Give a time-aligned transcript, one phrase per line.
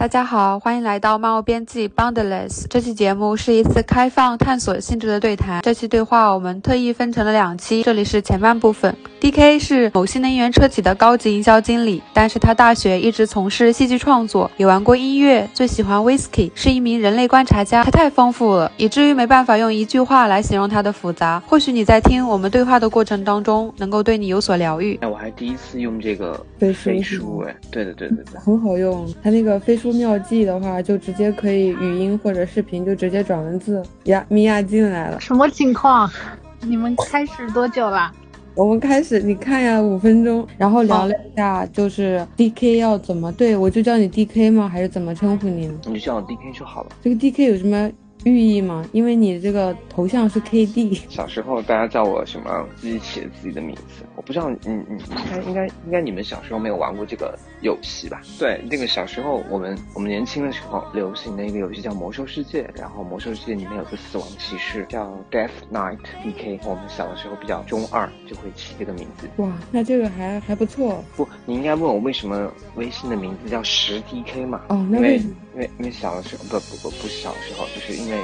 [0.00, 2.64] 大家好，欢迎来到漫无边际 Boundless。
[2.70, 5.60] 这期节目是一次开放探索性质的对谈。
[5.60, 8.96] 这期对话我们特意分成了两期，这里是前半部分。
[9.20, 17.84] D.K 是某新能源车企的高级营销经理，但是他大学一直从事戏剧创作，也玩过音乐，最喜欢 Whisky，是一名人类观察家。
[17.84, 21.42] 他太丰富了，以至于没办法用一句话来形容他的复杂。
[21.46, 24.98] 或许你在听我们对话的过程当中，能够对你有所疗愈。
[25.02, 29.06] 哎，我还第一次用这个飞飞书书，哎，对对对对对，很好用。
[29.22, 33.82] 它那个飞书妙记的话，就直接可以语音或者视频，就直接转文字。
[34.04, 36.10] 呀，米娅进来了，什么情况？
[36.62, 38.12] 你们开始多久了？
[38.56, 44.68] 我们开始，你看呀，五分钟，然后聊了一下，就是 D K 要怎么对我就叫你 D K 吗？
[44.68, 45.74] 还是怎么称呼你呢？
[45.86, 46.90] 你就叫我 D K 就好了。
[47.02, 47.90] 这个 D K 有什么
[48.24, 48.84] 寓意吗？
[48.92, 51.00] 因为你这个头像是 K D。
[51.08, 52.66] 小时候大家叫我什么？
[52.76, 54.04] 自己起了自己的名字。
[54.20, 58.20] 我不知道，你你，应该应该应该你们小时候没有玩过这个游戏吧？
[58.38, 66.60] 对，那个小时候我们我们年轻的时候流行的一个游戏叫魔兽世界，然后魔兽世界里面有个死亡骑士叫 Death Knight D K。
[66.64, 69.26] 我们小的时候比较中二，就会起这个名字。
[69.36, 71.02] 哇，那这个还还不错。
[71.16, 74.60] 不，你应该问我为什么微信的名字叫十 D K 嘛？
[74.68, 75.34] 哦，那因为为什么？
[75.54, 78.18] 因为因为小的时候不不不不是小的时候，就是因为，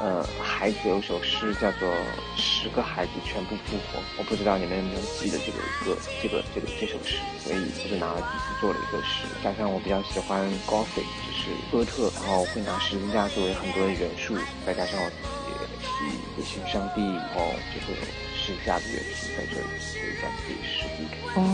[0.00, 1.92] 呃，孩子有首诗叫做
[2.34, 14.32] “十个孩子全部复活”，我不知道你们有没有记得这个歌这个这个这首诗，所以我就拿了几次做了一个诗，加上我比较喜欢 Gothic，就是哥特，然后会拿十字架作为很多的元素，
[14.64, 17.92] 再加上我自己也也信上帝，然后就会
[18.32, 21.36] 十字架的元素在这里，所以叫自己十 D K。
[21.36, 21.44] 哦，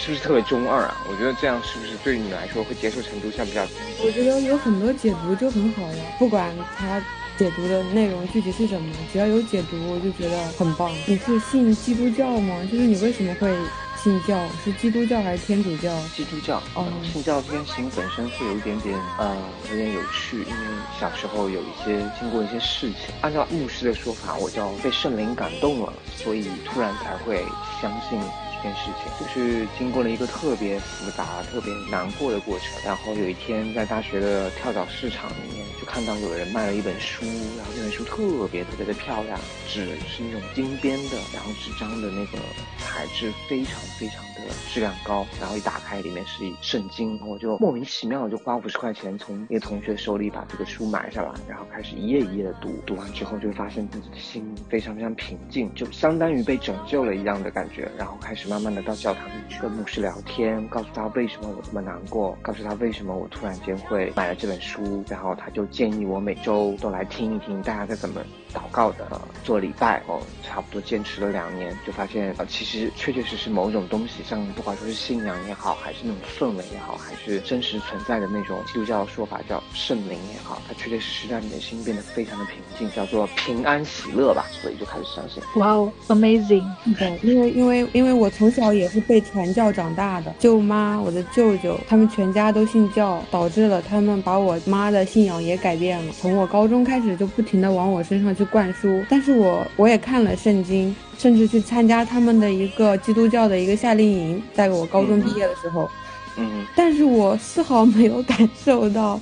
[0.00, 1.04] 是不是特别中二啊？
[1.04, 3.68] 我觉得这样是不是对你来说会接受程度上比较？
[4.00, 6.96] 我觉得有很多解读就很好呀，不管它
[7.36, 10.90] 解读的内容具体是什么，只要有解读，我就觉得很棒。
[11.06, 12.56] 你是信基督教吗？
[12.70, 13.52] 就是你为什么会
[13.96, 14.38] 信教？
[14.64, 15.92] 是基督教还是天主教？
[16.16, 19.36] 基督教，哦呃信教这件事情本身会有一点点呃
[19.70, 20.66] 有点有趣，因为
[21.00, 27.42] 小时候有一些经过一些事情，按照牧师的说法，我叫被圣灵感动了，所以突然才会
[27.82, 28.20] 相信。
[28.64, 32.68] 件事情就是经过了一个特别复杂、特别难过的过程。
[32.82, 37.26] 然后有一天在大学的跳蚤市场里面，就看到有人卖了一本书，
[37.58, 39.38] 然后这本书特别特别的漂亮，
[39.68, 42.38] 纸是那种金边的，然后纸张的那个
[42.78, 44.40] 材质非常非常的
[44.72, 45.26] 质量高。
[45.38, 52.74] 然后一打开，里面是一圣经，我就莫名其妙的就花五十块钱从一个同学手里把这个书买下来，然后开始一页一页的读。
[52.86, 57.90] 读完之后，就发现自己的心非常非常平静，就相当于被拯救了一样的感觉。
[57.98, 68.20] 然后开始慢慢的到教堂里去跟牧师聊天，告诉他为什么我这么难过，告诉他为什么我突然间会买了这本书，然后他就建议我每周都来听一听大家在怎么
[68.54, 85.42] 祷告的，呃做礼拜哦，差不多坚持了两年，就发现呃其实确确实实某种东西，像不管说是信仰也好，还是那种氛围也好，还是真实存在的那种基督教的说法叫圣灵也好，它确确实实让你的心变得非常的平静，叫做平安喜乐吧，所以就开始相信。
[85.56, 86.64] 哇哦，amazing！
[86.98, 96.12] 对，因为因为因为我从小也是被传教长大的，舅妈、我的舅舅他们全家都信教，导致了他们把我妈的信仰也改变了。
[96.20, 105.88] 从我高中开始就不停的往我身上去灌输，但是我我也看了圣经，甚至去参加他们的一个基督教的一个夏令营，在我高中毕业的时候，
[106.36, 109.20] 嗯，但是我丝毫没有感受到，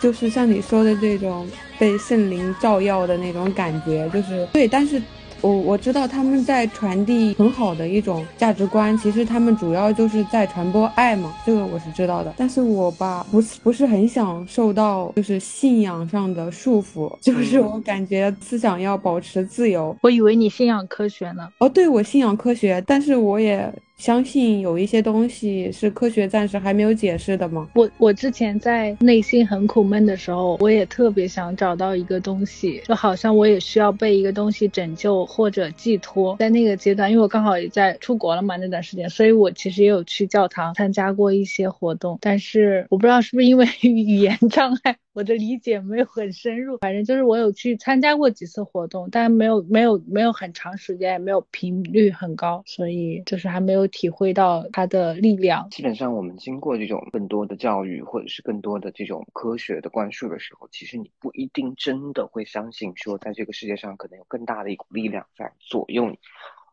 [0.00, 5.00] 就是像你说的这种被圣灵照耀的那种感觉，就是对，但是。
[5.46, 12.34] 我我知道他们在传递很好的一种价值观，其实他们主要就是在传播爱嘛，这个我是知道的。
[12.36, 19.96] 但是我吧，不是不是很想受到就是信仰上的束缚，就是我感觉思想要保持自由。
[20.02, 21.48] 我以为你信仰科学呢。
[21.58, 27.66] 哦，对，我信仰科学，但是我也相信有一些东西是科学暂时还没有解释的嘛。
[27.74, 36.36] 我我之前在内心很苦闷的时候，我也特别想找到一个东西，就好像我也需要被一个东西拯救或者寄托。
[36.38, 44.96] 在那个阶段，因为我刚好也在出国了嘛那段时间，所以我其实也有去教堂参加过一些活动，但是我不知道是不是因为 语言障碍。
[45.16, 55.66] 我的理解没有很深入，反正就是我有去参加过几次活动，但没有没有没有很长时间，也没有频率很高，所以就是还没有体会到它的力量。
[55.70, 66.18] 基本上我们经过这种更多的教育，或者是更多的这种科学的灌输的时候，其实你不一定真的会相信说，在这个世界上可能有更大的一股力量在左右你。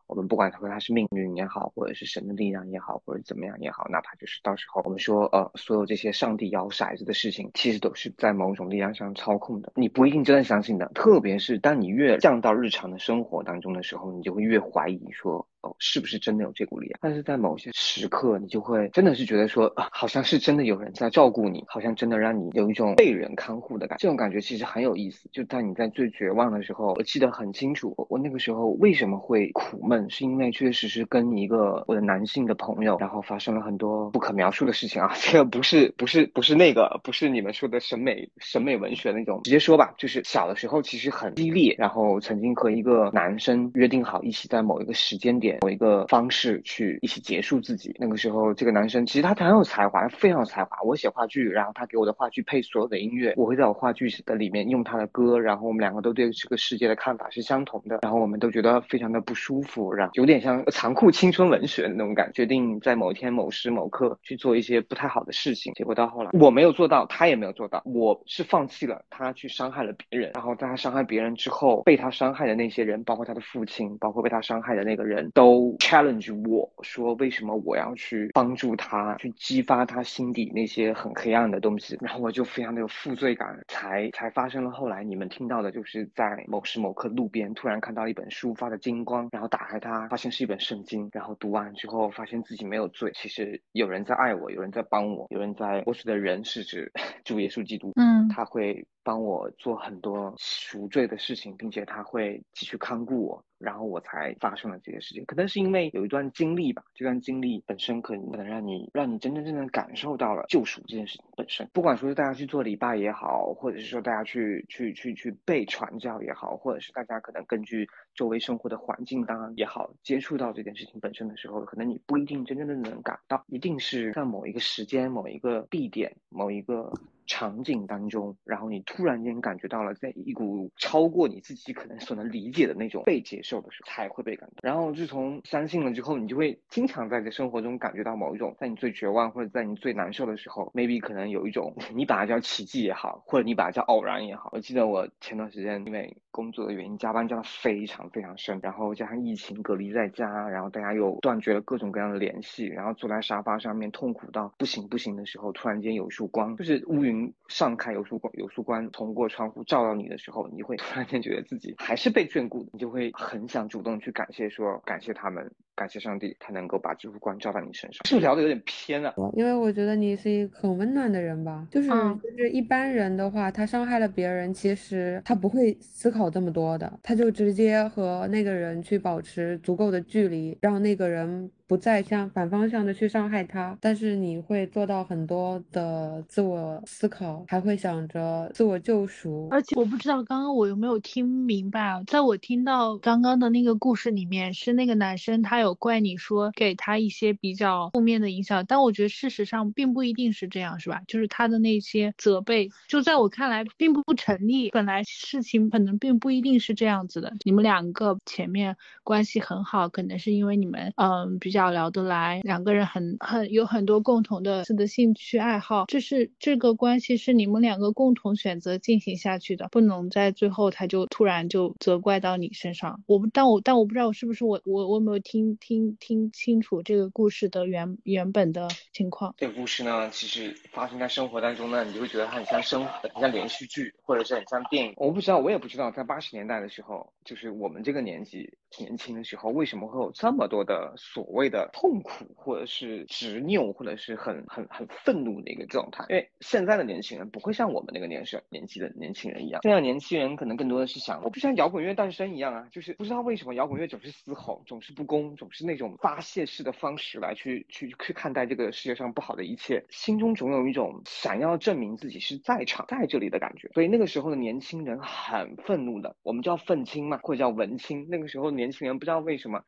[0.06, 9.72] 我们不管说它是命运也好，或者是神的力量也好，或者怎么样也好，哪怕就是到时候我们说呃，所有这些上帝摇骰子的事情，其实都是在某种力量上操控的。
[9.76, 15.46] 你不一定真的相信的，特别是当你越降到日常的生活当中的时候，你就会越怀疑说。
[15.64, 16.98] 哦，是不是真的有这股力量？
[17.00, 24.02] 但是在某些时刻，你就会真的是觉得说，啊，好像是真的有人在照顾你，好像真的让你有一种被人看护的感觉。
[24.02, 25.26] 这种感觉其实很有意思。
[25.32, 35.10] 就在你在最绝望的时候，我记得很清楚，我那个时候为什么会苦闷，是因为确实是跟一个我的男性的朋友，然后发生了很多不可描述的事情啊。
[35.32, 47.94] 这个不是不是不是那个不是你们说的审美审美文学那种，直接说吧，就是小的时候其实很激烈，然后曾经和一个男生约定好一起在某一个时间点、某一个方式去一起结束自己。
[47.98, 50.76] 那个时候，这个男生其实他很有才华，他非常有才华。
[50.82, 65.72] 我写话剧，然后他给我的话剧配所有的音乐，我会在我话剧的里面用他的歌，然后我们两个都对这个世界的看法是相同的，然后我们都觉得非常的不舒服，然后有点像残酷青春文学的那种感，决定在某天某时某刻去做一些不太好的事情。
[65.74, 75.43] 结果到后来，我没有做到，他也没有做到，我是放弃了，他去伤害了别人，然后在他伤害别人之后，被他伤害的那些人，包括他的父亲，包括被他伤害的那个人都
[75.78, 81.96] challenge 我说，为什么我要去帮助他，去激发他心底那些很黑暗的东西？
[82.00, 95.82] 然后我就非常的有负罪感，才才发生了后来你们听到的，就是在某时某刻路边突然看到一本书发的金光，然后打开它，发现是一本圣经，然后读完之后发现自己没有罪，其实有人在爱我，有人在帮我，有人在。
[95.86, 96.90] 我指的人是指
[97.24, 103.44] 主耶稣基督，嗯，他会帮我做很多赎罪的事情，并且他会继续看顾我。
[103.56, 111.66] 然后我才发生了这些事情，可能是因为有一段经历吧，这段经历本身可能能让你让你真真正正感受到了救赎这件事情本身。
[111.72, 126.92] 不管说是大家去做礼拜也好，或者是说大家去去去去被传教也好，或者是大家可能根据周围生活的环境当然也好，接触到这件事情本身的时候，可能你不一定真真正正能感到，一定是在某一个时间、某一个地点、某一个。
[127.26, 134.58] 场景当中，然后你突然间感觉到了，在一股超过你自己可能所能理解的那种被接受的时候，才会被感动。
[134.62, 144.50] 然后自从相信了之后，你就会经常在这生活中感觉到某一种，在你最绝望或者在你最难受的时候，maybe 可能有一种， 你把它叫奇迹也好，或者你把它叫偶然也好。
[144.52, 157.13] 我记得我前段时间因为工作的原因加班加的非常非常深，然后加上疫情隔离在家，然后大家又断绝了各种各样的联系，然后坐在沙发上面痛苦到不行不行的时候，突然间有一束光，就是乌云。
[157.48, 168.06] 上看有束光，有束光通过窗户照到你的时候，你会突然间觉得自己还是被眷顾的，你就会很想主动去感谢，说感谢他们，感谢上帝，他能够把这束光照到你身上。
[168.06, 169.14] 是不是聊的有点偏了？
[169.34, 181.50] 因为我觉得你是一个很温暖的人吧，就是就是一般人的话，他伤害了别人，其实他不会思考这么多的，他就直接和那个人去保持足够的距离，让那个人。
[181.66, 189.48] 不再向反方向的去伤害他，但是你会做到很多的自我思考，还会想着自我救赎。
[189.50, 201.00] 而且我不知道刚刚我有没有听明白，在我听到刚刚的那个故事里面，是那个男生他有有怪你说给他一些比较负面的影响，但我觉得事实上并不一定是这样，是吧？
[201.08, 204.68] 就是他的那些责备，就在我看来并不成立。
[204.68, 211.54] 本来事情可能并不一定是这样子的，你们两个前面关系很好，可能是因为你们嗯比。
[211.54, 223.04] 比较聊得来，两个人很很有很多共同的的兴趣爱好，这是这个关系是你们两个共同选择进行下去的，不能在最后他就突然就责怪到你身上。
[223.06, 229.34] 我不，但我但我不知道我是不是我我我没有听听听清楚这个故事的原原本的情况。
[229.36, 234.94] 这个故事呢，其实发生在生活当中呢，你就会觉得它很像生活，很像连续剧，或者是很像电影。
[234.96, 241.44] 我不知道，我也不知道，在八十年代的时候，就是我们这个年纪年轻的时候，为什么会有这么多的所谓。
[241.54, 246.04] 的痛苦，或者是执拗，或者是很很很愤怒的一个状态。
[246.08, 263.68] 因为现在的年轻人不会像我们那个年时年纪的年轻人一样，现在年轻人可能更多的是想，我不像摇滚乐诞生一样啊，就是不知道为什么摇滚乐总是嘶吼，总是不公，总是那种发泄式的方式来去去去看待这个世界上不好的一切，心中总有一种想要证明自己是在场在这里的感觉。
[263.74, 268.06] 所以那个时候的年轻人很愤怒的，我们叫愤青嘛，或者叫文青。
[268.08, 269.64] 那个时候年轻人不知道为什么。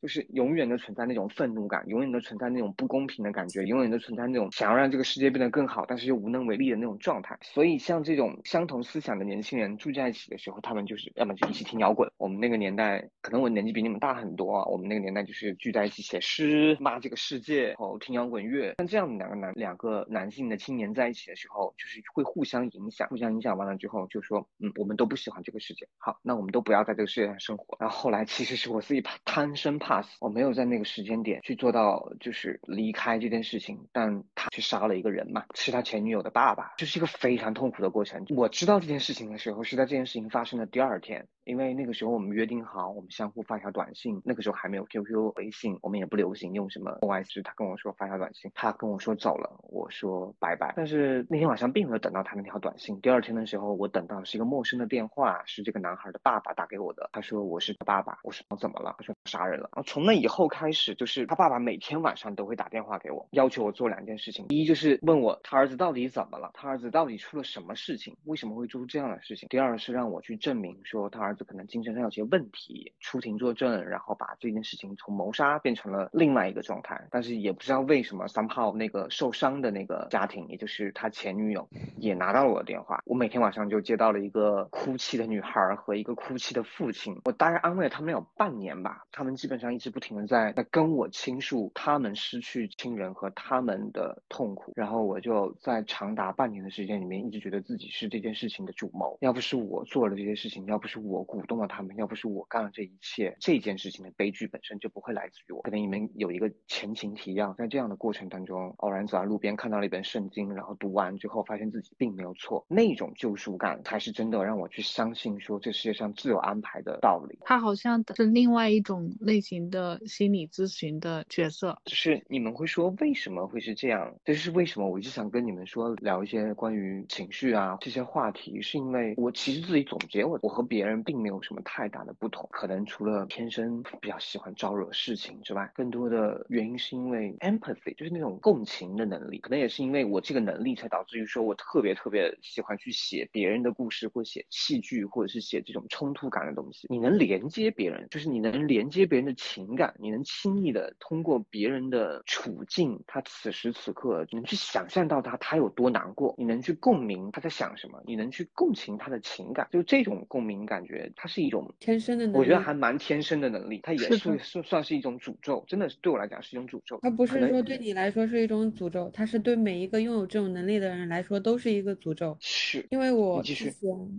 [0.00, 7.38] 就是永远的存在那种愤怒感，永远的存在那种不公平的感觉，永远的存在那种想要让这个世界变得更好，但是又无能为力的那种状态。
[7.42, 12.10] 所以像这种相同思想的年轻人住在一起的时候，他们就是要么就一起听摇滚。
[12.16, 14.64] 我们那个年代，可能我年纪比你们大很多啊。
[14.64, 18.74] 我们那个年代就是聚在一起写诗，骂这个世界，然后听摇滚乐。
[18.78, 27.76] 像这样的两个男两个男性的青年在一起的时候，就是会互相影响，互相影响完了之后，就说，嗯，我们都不喜欢这个世界，好，那我们都不要在这个世界上生活。
[27.78, 29.89] 然后后来其实是我自己 贪生怕。
[30.20, 38.24] 我没有在那个时间点去做到就是离开这件事情，但他去杀了一个人嘛，是他前女友的爸爸，就是一个非常痛苦的过程。
[38.30, 41.26] 我知道这件事情的时候，是在这件事情发生的第二天。
[41.44, 44.22] 因为那个时候我们约定好，我们相互发条短信。
[44.24, 47.42] 那个时候还没有 QQ、微信，我们也不流行用什么 OS。
[47.42, 50.72] 他跟我说发条短信，他跟我说走了，我说拜拜。
[50.76, 53.00] 但是那天晚上并没有等到他那条短信。
[53.00, 57.08] 第二天的时候，我等到是一个陌生的电话，是这个男孩的爸爸打给我的。
[57.12, 58.18] 他说我是他爸爸。
[58.22, 58.94] 我说我怎么了？
[58.98, 59.68] 他说杀人了。
[59.82, 64.46] 从那以后开始，就是他爸爸每天晚上都会打电话给我，要求我做两件事情。
[64.48, 69.48] 第一就是问我他儿子到底怎么了，他儿子到底出了什么事情，为什么会做出这样的事情。
[69.50, 71.40] 第二是让我去证明说他儿子。
[71.50, 77.08] 可能精神上有些问题，出庭作证，然后把这件事情从谋杀变成了另外一个状态。
[77.10, 83.02] 但是也不知道为什么，somehow 那个受伤的那个家庭，也就是他前女友，也拿到了我的电话。
[83.04, 87.20] 我每天晚上就接到了一个哭泣的女孩和一个哭泣的父亲。
[87.24, 94.72] 我大概安慰了他们有半年吧，他们基本上一直不停的在在跟我倾诉他们失去亲人和他们的痛苦。
[94.76, 99.16] 然后我就在长达半年的时间里面，一直觉得自己是这件事情的主谋。
[99.20, 101.24] 要不是我做了这些事情，要不是我。
[101.30, 105.62] 鼓动了他们，要不是我干了这一切，这件事情的悲剧本身就不会来自于我。
[105.62, 117.38] 可能你们有一个前情提要，在这样的过程当中，偶然走在路边看到了一本圣经，然后读完之后，发现自己并没有错，那种救赎感才是真的让我去相信说这世界上自有安排的道理。
[117.42, 124.12] 他好像是另外一种类型的心理咨询的角色，就是你们会说为什么会是这样？
[124.24, 124.88] 这是为什么？
[124.88, 131.20] 我一直想跟你们说聊一些关于情绪啊这些话题，是因为我其实自己总结我我和别人并。
[131.20, 139.38] 没有什么太大的不同，可能除了天生比较喜欢招惹事情之外，更多的原因是因为 empathy，就是那种共情的能力。
[139.40, 146.86] 可能也是因为我这个能力，才导致于说我特别特别喜欢去写别人的故事，或写戏剧，或者是写这种冲突感的东西。
[146.88, 161.10] 你能连接别人，就是你能连接别人的情感，你能轻易的通过别人的处境，他此时此刻，能去想象到他他有多难过，你能去共鸣他在想什么，你能去共情他的情感，就这种共鸣感觉。
[161.16, 163.80] 它是一种天生的能力，我觉得还蛮天生的能力。
[163.82, 166.98] 它也是算算是一种诅咒，真的是对我来讲是一种诅咒。
[167.02, 172.36] 它不是说对你来说是一种诅咒，它是对每一个拥有这种能力的人来说都是一个诅咒。
[172.40, 173.72] 是，因为我之前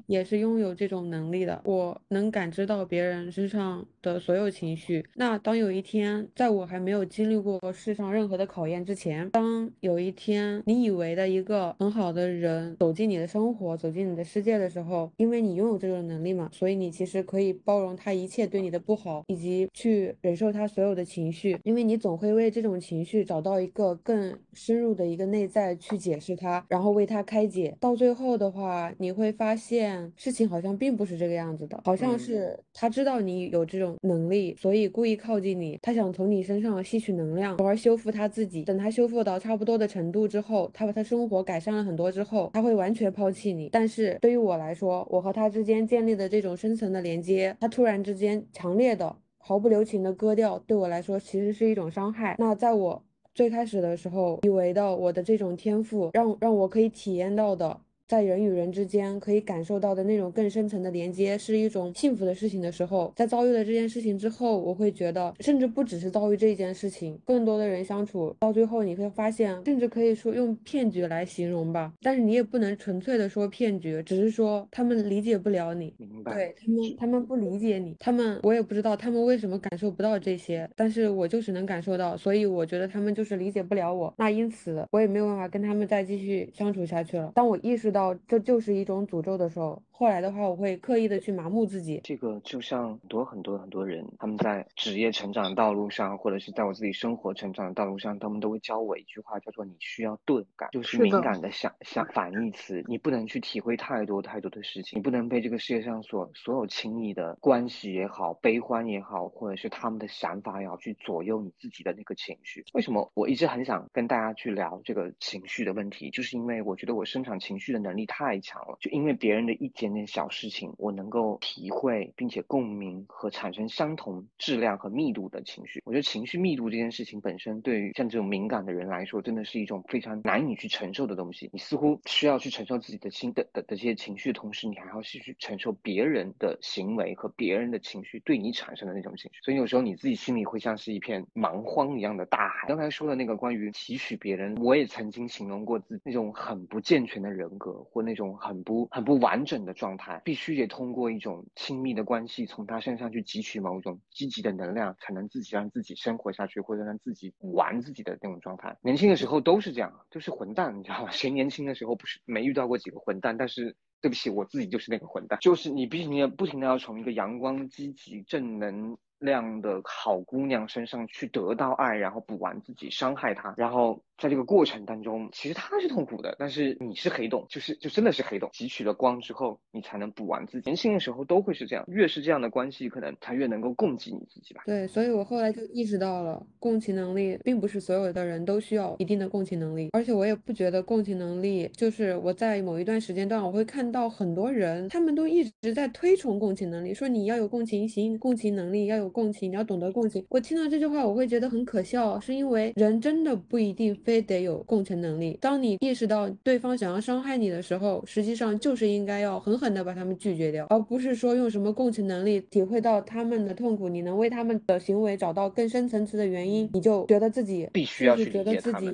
[0.07, 5.05] 也是拥有这种能力的，我能感知到别人身上的所有情绪。
[5.21, 16.71] 那当有一天，在我还没有经历过世上任何的考验之前，当有一天你以为的一个很好的人走进你的生活，走进你的世界的时候，因为你拥有这种能力嘛，所以。
[16.81, 27.75] 你其实可以包容他一切对你的不好，以及去忍受他所有的情绪，因为你总会为这种情绪找到一个更深入的一个内在去解释它，然后为他开解。
[27.79, 38.63] 到最后的话，你会发现事情好像并不是这个样子的，好像是他知道你有这种能力，所以故意靠近你，他想从你身上吸取能量，从而修复他自己。
[38.63, 43.69] 等他修复到差不多的程度之后，他把他生活改善了很多之后，他会完全抛弃你。
[43.71, 46.75] 但是对于我来说，我和他之间建立的这种深。
[46.75, 52.35] 层的连接，他突然之间强烈的、毫不留情的割掉，对我来说其实是一种伤害。
[52.39, 53.03] 那在我
[53.33, 57.81] 最开始的时候，以为的我的这种天赋，让让我可以体验到的。
[58.11, 71.93] 在人与人之间可以感受到的那种更深层的连接，是一种幸福的事情的时候，在遭遇了这件事情之后，我会觉得，甚至不只是遭遇这件事情，更多的人相处到最后，你会发现，甚至可以说用骗局来形容吧。
[72.01, 76.33] 但是你也不能纯粹的说骗局，只是说他们理解不了你，明白？
[76.33, 87.31] 对他们，他们不理解你，他们我也不知道他们为什么感受不到这些，但是我就是能感受到，所以我觉得他们就是理解不了我，那因此我也没有办法跟他们再继续相处下去了。
[87.33, 88.00] 当我意识到。
[88.27, 92.01] 这就是一种诅咒的时候，后来的话，我会刻意的去麻木自己。
[92.03, 102.83] 这个就像很多很多很多人，他们在职业成长道路上，或者是在我自己生活成长的道路上，他们都会教我一句话，叫做“你需要钝感”，就是敏感的想想反义词。
[102.87, 112.65] 你不能去体会太多太多的事情，你不能被这个世界上所所有亲密的关系也好，悲欢也好，或者是他们的想法也好，去左右你自己的那个情绪。
[112.73, 116.09] 为什么我一直很想跟大家去聊这个情绪的问题？
[116.09, 118.31] 就是因为我觉得我生产情绪的能力太。
[118.31, 125.81] 太强了，就因为别人的一点点小事情，我能够体会并且共鸣和产生相同质量和密度的情绪。
[125.85, 131.49] 我觉得情绪密度这件事情本身，对于像这种敏感的人来说，真的是一种非常难以去承受的东西。
[131.51, 139.39] 你似乎需要去承受自己的心的的的这些情绪同时，你还要去承受别人的行为和别人的情绪对你产生的那种情绪。
[139.43, 142.67] 所以有时候你自己心里会像是一片蛮荒一样的大海。
[142.67, 147.71] 刚才说的那个关于提取别人，我也曾经形容过自己那种很不健全的人格。
[147.91, 158.77] 或那种很不很不完整的状态，必须得通过一种亲密的关系，从他身上去汲取某种积极的能量，才能自己让自己生活下去，或者让自己玩自己的那种状态。
[158.83, 161.09] 年轻的时候都是这样，都是混蛋，你知道吗？
[161.11, 163.35] 谁年轻的时候不是没遇到过几个混蛋？
[163.35, 168.95] 但是对不起，我自己就是那个混蛋，就是你必须你不停的要从一个阳光、积极、正能。
[169.21, 180.69] 量的好姑娘身上去得到爱，然后补完自己，伤害她，然后在这个过程当中，其实他是痛苦的，但是你是黑洞，就是就真的是黑洞，汲取了光之后，你才能补完自己。
[180.69, 184.63] 年轻的时候都会是这样，越是这样的关系，可能才越能够供给你自己吧。
[184.65, 199.11] 对，所以我后来就意识到了，共情能力并不是所有的人都需要一定的共情能力，而且我也不觉得共情能力就是我在某一段时间段，我会看到很多人，他们都一直在推崇共情能力，说你要有共情心、共情能力，要有。
[199.11, 200.25] 共情，你要懂得共情。
[200.29, 205.37] 我听到这句话，我会觉得很可笑，是因为人真的不一定非得有共情能力。
[205.39, 218.91] 当你意识到对方想要伤害你的时候，实际上就是应该要狠狠的把他们拒绝掉，而不是说用什么共情能力体会到他们的痛苦，你能为他们的行为找到更深层次的原因，你就觉得自己必须要去觉得自己。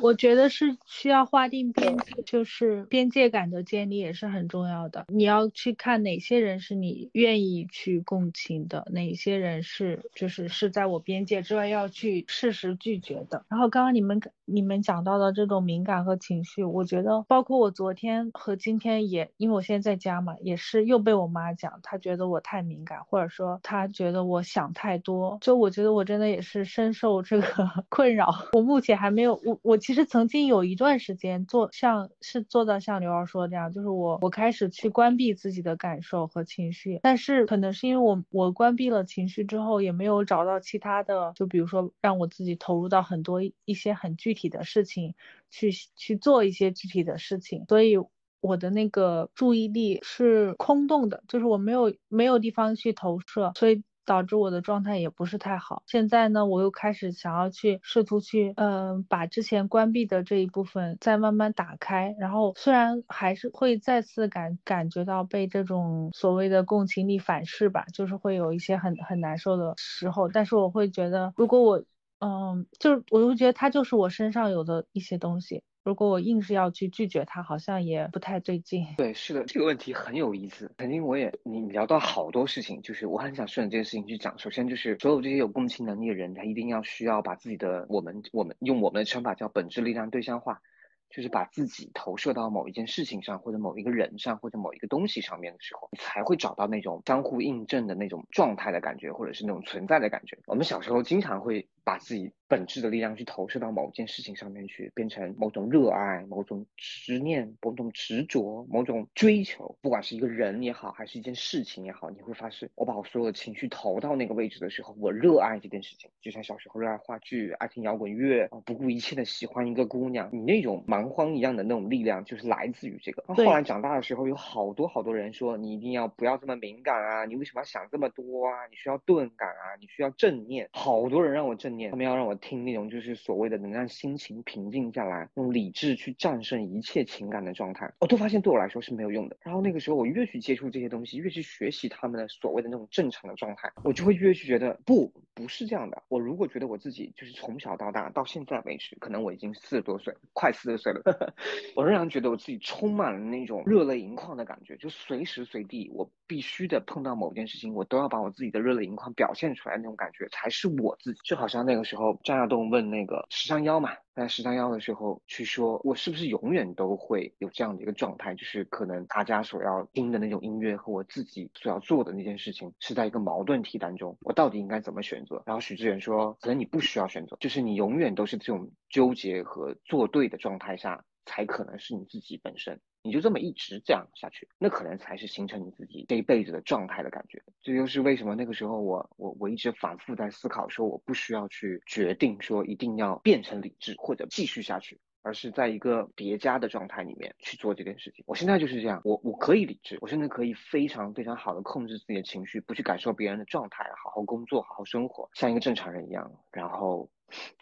[0.00, 5.06] 我觉得是需要划定边界，就是边界感的建立也是很重要的。
[5.08, 9.64] 你要去看哪些人是你愿意去共情的，哪些人。
[9.66, 13.44] 是，就是是在我边界之外要去适时拒绝的。
[13.48, 14.20] 然后刚刚你们
[14.54, 25.38] 你们讲到的这种敏感和情绪，我觉得包括我昨天和今天也，因为我现在在家嘛，也是又被我妈讲，她觉得我太敏感，或者说她觉得我想太多。
[25.40, 27.46] 就我觉得我真的也是深受这个
[27.88, 28.32] 困扰。
[28.52, 39.44] 我目前还没有，我我其实曾经有一段时间做像是做到像刘儿说的这样，就是我我开始去关闭自己的感受和情绪，但是可能是因为我我关闭了情绪。
[39.44, 45.14] 之后也没有找到其他的，就比如说让我自己投入到很多一些很具具体的事情，
[45.48, 47.96] 去去做一些具体的事情，所以
[48.40, 53.82] 我的那个注意力是空洞的，就是我没有没有地方去投射，所以。
[54.06, 55.82] 导致我的状态也不是太好。
[55.86, 62.14] 现在呢，我又开始想要去试图去，嗯，把之前关闭的这一部分再慢慢打开。
[62.20, 71.82] 然后虽然还是会再次感感觉到被这种所谓的共情力反噬吧，就是会有一些很很难受的时候，但是我会觉得，如果我，
[72.24, 75.62] 嗯，就是我就觉得它就是我身上有的一些东西。
[75.82, 78.86] 如果我硬是要去拒绝他，好像也不太对劲。
[78.96, 80.72] 对，是的，这个问题很有意思。
[80.78, 84.38] 曾经我也你聊到好多事情，就是我很想顺着这件事情去讲。
[84.38, 90.62] 首先就是所有这些有共情能力的人，他一定要需要把自己的我们我们用我们的称法叫本质力量对象化。
[91.10, 100.36] 就是把自己投射到某一件事情上，或者某一个人上，或者某一个东西上面的时候，你才会找到那种相互印证的那种状态的感觉，或者是那种存在的感觉。
[100.46, 109.76] 我们小时候经常会把自己本质的力量去投射到某件事情上面去，变成某种热爱、某种执念、某种执着、某种追求。
[109.80, 116.10] 不管是一个人也好，还是一件事情也好，你会发誓，我把我所有的情绪投到那个位置的时候，我热爱这件事情。
[116.20, 121.04] 就像小时候热爱话剧、爱听摇滚乐，不顾一切的喜欢一个姑娘，你那种蛮。
[121.14, 123.22] 荒一样的那种力量，就是来自于这个。
[123.28, 127.24] 后来长大的时候，有好多好多人说，你一定要不要这么敏感啊？
[127.24, 128.66] 你为什么要想这么多啊？
[128.68, 129.78] 你需要钝感啊？
[129.78, 130.68] 你需要正念。
[130.72, 137.92] 好多人让我正念，他们要让我听那种就是所谓的能让心情平静下来，用理智去战胜一切情感的状态。
[138.00, 139.36] 我都发现对我来说是没有用的。
[139.42, 146.02] 然后那个时候，我越去接触这些东西，越去学习他们的所谓的那种正常的状态，我就会越去觉得不，不是这样的。
[146.08, 151.02] 我如果觉得我自己就是从小到大到现在为止，可能我已经四十多岁，快四十岁了。
[151.76, 161.20] 我仍然觉得我自己充满了那种热泪盈眶的感觉，就随时随地我必须得碰到某件事情，我都要把我自己的热泪盈眶表现出来，那种感觉才是我自己。
[161.24, 175.42] 就好像那个时候张亚东问那个十三幺嘛，在十三幺的时候去说，我是不是永远都会有这样的一个状态，就是可能大家所要听的那种音乐和我自己所要做的那件事情是在一个矛盾体当中，我到底应该怎么选择？
[175.46, 181.04] 然后许志远说，可能你不需要选择，就是你永远都是这种纠结和做对的状态下。
[181.26, 187.42] 才可能是你自己本身，你就这么一直这样下去，那可能才是形成你自己这一辈子的状态的感觉。
[187.62, 198.24] 这就是为什么那个时候我我我一直反复在思考，说我不需要去决定说一定要变成理智或者继续下去，而是在一个叠加的状态里面去做这件事情。
[198.26, 206.32] 我现在就是这样，我我可以理智，我现在可以非常非常好的控制自己的情绪，不去感受别人的状态，好好工作，好好生活，像一个正常人一样。
[206.50, 207.10] 然后，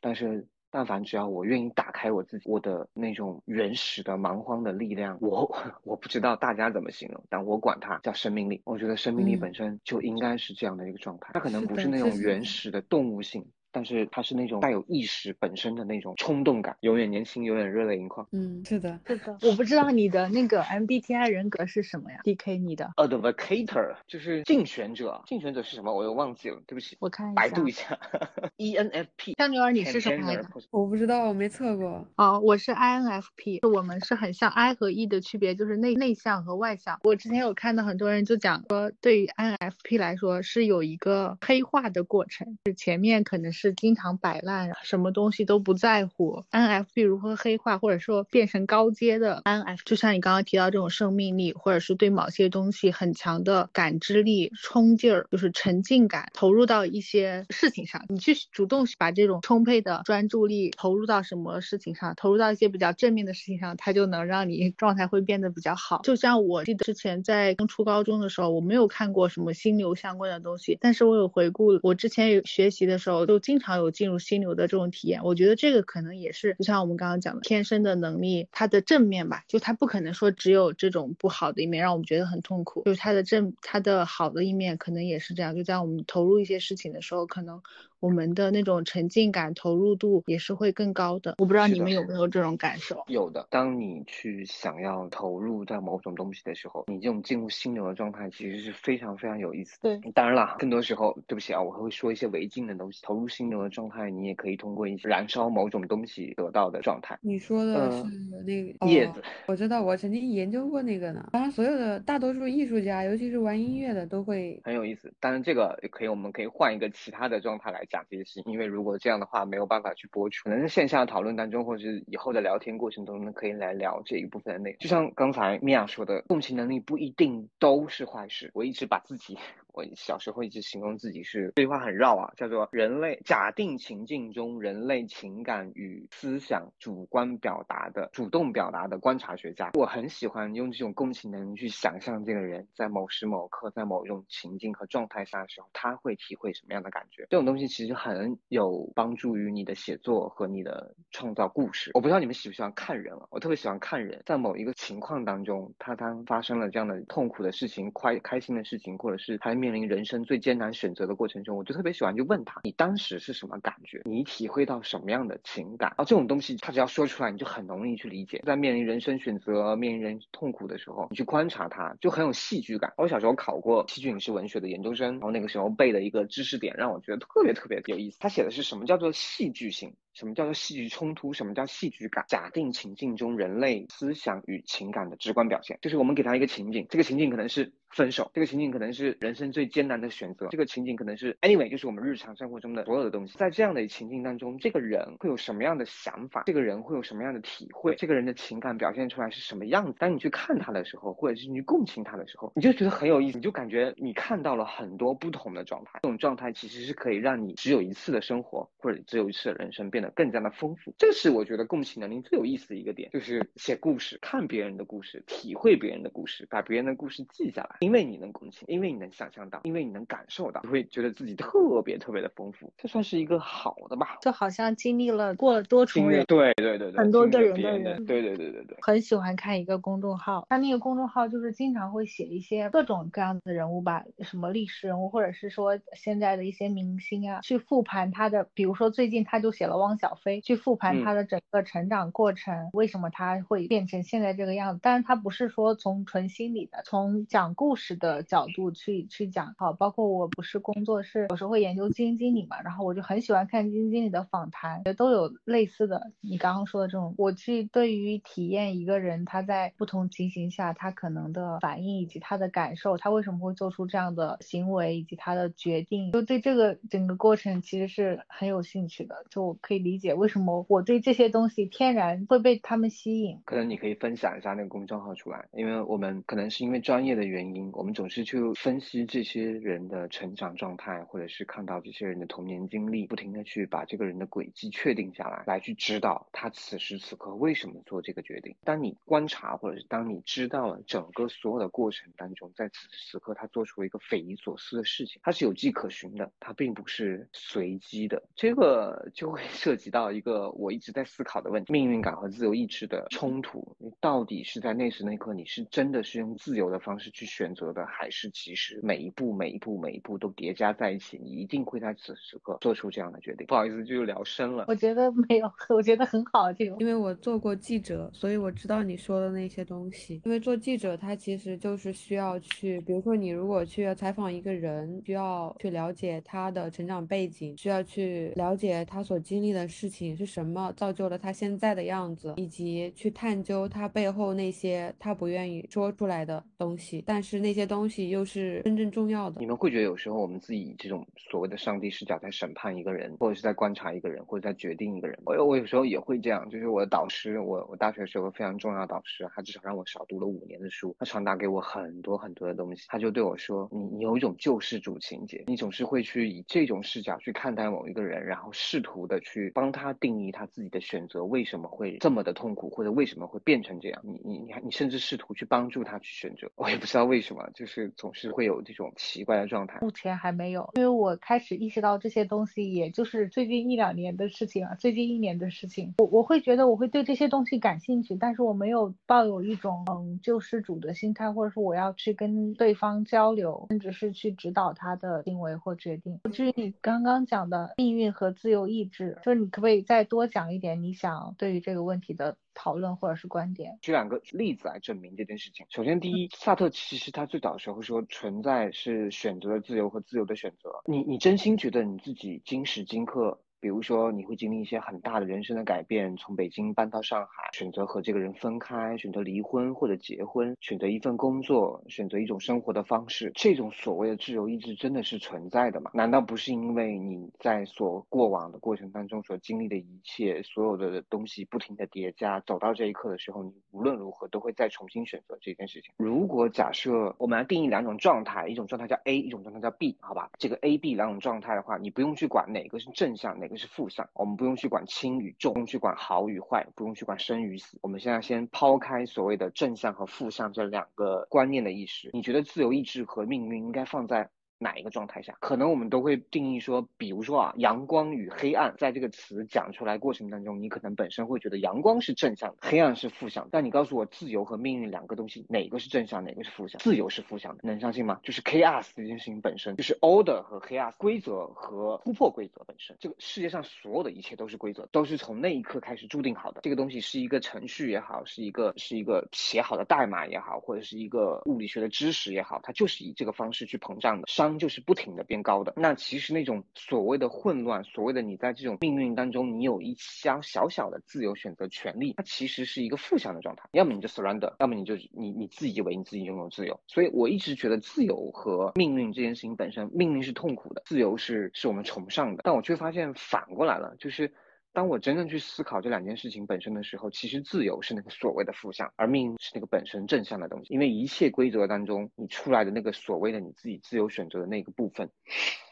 [0.01, 0.47] 但是。
[0.73, 5.55] 但凡只要我愿意打开我自己，我的那种原始的蛮荒的力量，我
[5.85, 8.63] 我不知道大家怎么形容，但我管它叫生命力。
[8.65, 18.27] 我觉得生命力本身就应该是这样的一个状态，它可能不是那种原始的动物性，但是它是那种带有意识本身的那种冲动感，永远年轻，永远热泪盈眶。
[18.33, 19.37] 嗯，是的，是的。
[19.43, 25.93] 我不知道你的那个 MBTI 人格是什么呀？D K 你的 Advocator 就是竞选者，竞选者是什么？
[25.93, 26.97] 我又忘记了，对不起。
[27.01, 27.99] 我看一下，百度一下。
[28.59, 29.37] ENFP。
[29.39, 30.47] 香牛儿，你是什么来着？
[30.71, 32.07] 我不知道，我没测过。
[32.17, 37.01] 哦，我是 INFP，我们是很像 I 和 E 的区别就是内内向和外向。
[37.05, 46.43] 我之前有看到很多人就讲说，对于 INFP 来说是有一个黑化的过程，就前面可能是是经常摆烂，什么东西都不在乎。
[46.51, 66.01] NFP 如何黑化，或者说变成高阶的 N F，就像你刚刚提到这种生命力，或者是对某些东西很强的感知力、冲劲儿，就是沉浸感，投入到一些事情上，你去主动把这种充沛的专注力投入到什么事情上，投入到一些比较正面的事情上，它就能让你 状态会变得比较好。
[66.03, 75.23] 就像我记得之前在刚初高中的时候，我没有看过什么心流相关的东西，但是我有回顾我之前有学习的时候，就经经常有进入心流的这种体验。
[75.23, 85.55] 我觉得这个可能也是就像我们刚刚讲的天生的能力，它的正面吧，就它不可能说只有这种不好的一面让我们觉得很痛苦，就是它的正它的好的一面可能也是这样。
[85.55, 87.61] 就在我们投入一些事情的时候，可能。
[88.03, 91.37] 我们的那种沉浸感、投入度也是会更高的。
[91.39, 93.01] 我不知道你们有没有这种感受？
[93.07, 93.47] 有的。
[93.49, 99.79] 当你去想要投入到某种东西的时候，你这种进入心流的状态其实是非常非常有意思。
[99.81, 103.01] 对，当然了，更多时候，对不起啊，我还会说一些违禁的东西。
[103.05, 107.17] 投入心流的状态，你也可以通过一些燃烧某种东西得到的状态。
[107.23, 108.03] 你说的是
[108.45, 109.23] 那个叶子？
[109.47, 111.29] 我知道，我曾经研究过那个呢。
[111.31, 115.13] 当然，所有的大多数艺术家，尤其是玩音乐的，都会很有意思。
[115.21, 118.73] 当然，这个可以，我们可以换一个其他的状态来讲这些事情，因为。
[118.73, 124.79] 如果这样的话没有办法去播出，可能在线下讨论当中，或者是以后的聊天过程中呢，可以来聊这一部分的内容。
[124.79, 128.51] 就像刚才米娅说的，共情能力不一定都是坏事。
[128.55, 129.37] 我一直把自己。
[129.73, 139.71] 我小时候一直形容自己是这句话很绕啊，叫做人类假定情境中人类情感与思想主观表达的主动表达的观察学家。
[139.73, 147.27] 我很喜欢用这种共情能力去想象这个人在某时某刻在某一种情境和状态下的时候，他会体会什么样的感觉。
[147.31, 151.93] 这种东西其实很有帮助于你的写作和你的创造故事。
[151.95, 159.62] 我不知道你们喜不喜欢看人啊，我特别喜欢看人在某一个情况当中，他当发生了这样的痛苦的事情、快开心的事情，或者是他。
[159.63, 164.03] 面临人生最艰难选择的过程中，我就特别喜欢就问他，你当时是什么感觉？
[164.05, 165.95] 你体会到什么样的情感？
[165.97, 168.43] 啊，这种东西他只要说出来，你就很容易去理解。
[168.45, 172.93] 在面临人生选择、面临人痛苦的时候，你去观察他，就很有戏剧感。
[172.97, 178.19] 我小时候考过戏剧影视文学的研究生，然后那个时候背的一个知识点让我觉得特别特别有意思。
[178.19, 179.95] 他写的是什么叫做戏剧性？
[180.15, 181.33] 什么叫做戏剧冲突？
[181.33, 182.25] 什么叫戏剧感？
[182.29, 193.37] 假定情境中人类思想与情感的直观表现，就是我们给他一个情景，这个情景可能是分手，这个情景可能是人生最艰难的选择，这个情景可能是 anyway，就是我们日常生活中的所有的东西。
[193.39, 196.43] 在这样的情境当中，这个人会有什么样的想法？
[196.47, 197.95] 这个人会有什么样的体会？
[197.97, 199.95] 这个人的情感表现出来是什么样子？
[199.99, 206.01] 当你去看他的时候，或者是你去共情他的时候，你就觉得很有意思，你就感觉你看到了很多不同的状态。
[206.03, 210.93] 这种状态其实是可以让你只有一次的生活，或者只有一次的人生变得更加的丰富。
[210.99, 217.77] 这是我觉得共情能力最有意思的一个点，就是写故事，看别人的故事，体会别人的故事，把别人的故事记下来。
[217.81, 222.73] 因为你能共情，因为你能想象到，因为你能感受到，你会觉得自己特别特别的丰富。
[222.77, 224.19] 这算是一个好的吧？
[224.21, 228.77] 就好像经历了过了多重人，对对对对，很多个人的人，对对对对对。
[228.83, 241.41] 很喜欢看一个公众号，他那个公众号就是经常会写一些各种各样的人物吧，什么历史人物，或者是说现在的一些明星啊，去复盘他的，比如说最近他就写了汪小菲，去复盘他的整。
[241.53, 244.81] 个成长过程，为什么他会变成现在这个样子？
[244.83, 249.55] 但是他不是说从纯心理的，从讲故事的角度去去讲。
[249.59, 257.15] 好，包括我不是工作室，有时候会研究基金经理嘛，然后我就很喜欢看基金经理的访谈，也都有类似的你刚刚说的这种。
[257.19, 271.43] 我去对于体验一个人他在不同情形下他可能的反应以及他的感受，他为什么会做出这样的行为以及他的决定，就对这个整个过程其实是很有兴趣的，就可以理解为什么我对这些东。
[271.53, 288.55] 西天然会被他们吸引，可能你可以分享一下那个公众号出来，因为我们可能是因为专业的原因，我们总是去分析这些人的成长状态，或者是看到这些人的童年经历，不停的去把这个人的轨迹确定下来，来去知道他此时此刻为什么做这个决定。
[288.65, 303.75] 当你观察，或者是当你知道了整个所有的过程当中，在此时此刻他做出了一个匪夷所思的事情，他是有迹可循的，他并不是随机的，这个就会涉涉及到一个我一直在思考的问题：命运感和自由意志的冲突。
[303.79, 313.47] 你到底是在那时那刻，你是真的是用自由的方式去选择的，还是其实每一步、每一步、每一步都叠加在一起，你一定会在此时刻做出这样的决定？
[313.47, 314.67] 不好意思，就聊深了。
[314.69, 316.77] 我觉得没有， 我觉得很好，这个。
[316.79, 320.21] 因为我做过记者，所以我知道你说的那些东西。
[320.27, 337.03] 因为做记者，他其实就是需要去，比如说你如果去采访一个人，需要去了解他的成长背景，需要去了解他所经历的事情是什么造就了他现在的样子，以及去探究他背后那些他不愿意说出来的东西。
[337.07, 339.41] 但是那些东西又是真正重要的。
[339.41, 345.19] 你们会觉得有时候我们自己以这种所谓的上帝视角在审判一个人，或者是在观察一个人，或者在决定一个人。
[345.25, 352.87] 我我有时候也会这样，就是我的导师，我我大学时候非常重要的导师，他至少让我少读了五年的书，他传达给我很多很多的东西。
[352.89, 364.01] 他就对我说：“你你有一种救世主情节，你总是会去以这种视角去看待某一个人，然后试图的去帮他定义他自己的选择为什么会这么的痛苦，或者为什么会变成这样。
[364.05, 366.51] 你你你你甚至试图去帮助他去选择。
[366.57, 369.79] 我也不知道为什么，就是总是会有这种奇怪的状态。
[369.81, 375.95] 目前还没有，因为我开始意识到这些东西，也就是最近一两年的事情啊，最近一年的事情。
[375.99, 386.21] 我我会觉得我会对这些东西感兴趣，但是我没有抱有一种嗯救世主的心态，或者说我要去跟对方交流，甚至是去指导他的行为或决定。
[386.33, 393.77] 至于你刚刚讲的命运和自由意志，就你可不可以再多讲一点你想对于这个问题的讨论或者是观点？
[393.83, 395.67] 举两个例子来证明这件事情。
[395.69, 400.71] 首先，第一，萨特其实他最早的时候说存在是选择的自由和自由的选择。
[400.87, 403.41] 你你真心觉得你自己今时今刻？
[403.63, 413.31] 比如说，你会经历一些很大的人生的改变，从北京搬到上海，选择和这个人分开，选择离婚或者结婚，选择一份工作，选择一种生活的方式。
[413.37, 415.93] 这种所谓的自由意志真的是存在的吗？
[415.95, 425.93] 难道不是因为你在所过往的过程当中所经历的一切，所有的东西不停的叠加，走到这一刻的时候，你无论如何都会再重新选择这件事情？
[425.99, 430.31] 如果假设我们来定义两种状态，一种状态叫 A，一种状态叫 B，好吧？
[430.37, 433.63] 这个 A、B 两种状态的话，你不用去管哪个是正向，哪个那。
[433.63, 437.79] 是负向，我们不用去管轻与重，不用去管好与坏，不用去管生与死。
[437.81, 444.29] 我们现在先抛开所谓的正向和负向这两个观念的意识，你觉得自由意志和命运应该放在？
[444.63, 453.49] 哪一个状态下，可能我们都会定义说，比如说啊，阳光与黑暗，在这个词讲出来过程当中，你可能本身会觉得阳光是正向的，黑暗是负向。
[453.51, 456.81] 但你告诉我，自由和命运两个东西，哪个是正向，哪个是负向？
[456.81, 458.21] 自由是负向的，能相信吗？
[458.23, 462.97] 就是 chaos 这件事情本身，就是 order 和 chaos 规则和突破规则本身。
[463.01, 466.61] 这个世界上所有的一切都是规则，都是从那一刻开始注定好的。
[466.63, 474.29] 这个东西是一个程序也好，是一个是一个写好的代码也好，或者是一个物理学的知识也好，它就是以这个方式去膨胀的。
[474.29, 483.69] 商就是不停的变高的，那其实那种所谓的混乱，所谓的你在这种命运当中，你有一箱小小的自由选择权利，它其实是一个负向的状态。
[483.73, 486.79] 要么你就 surrender，要么你就你你自己以为你自己拥有自由。
[486.87, 492.43] 所以我一直觉得自由和命运这件事情本身，命运是痛苦的，自由是是我们崇尚的。
[492.45, 494.33] 但我却发现反过来了，就是。
[494.73, 500.73] 当我真正去思考这两件事情本身的时候，其实自由是那个所谓的负向，而命运是那个本身正向的东西。
[500.73, 505.11] 因为一切规则当中，你出来的那个所谓的你自己自由选择的那个部分，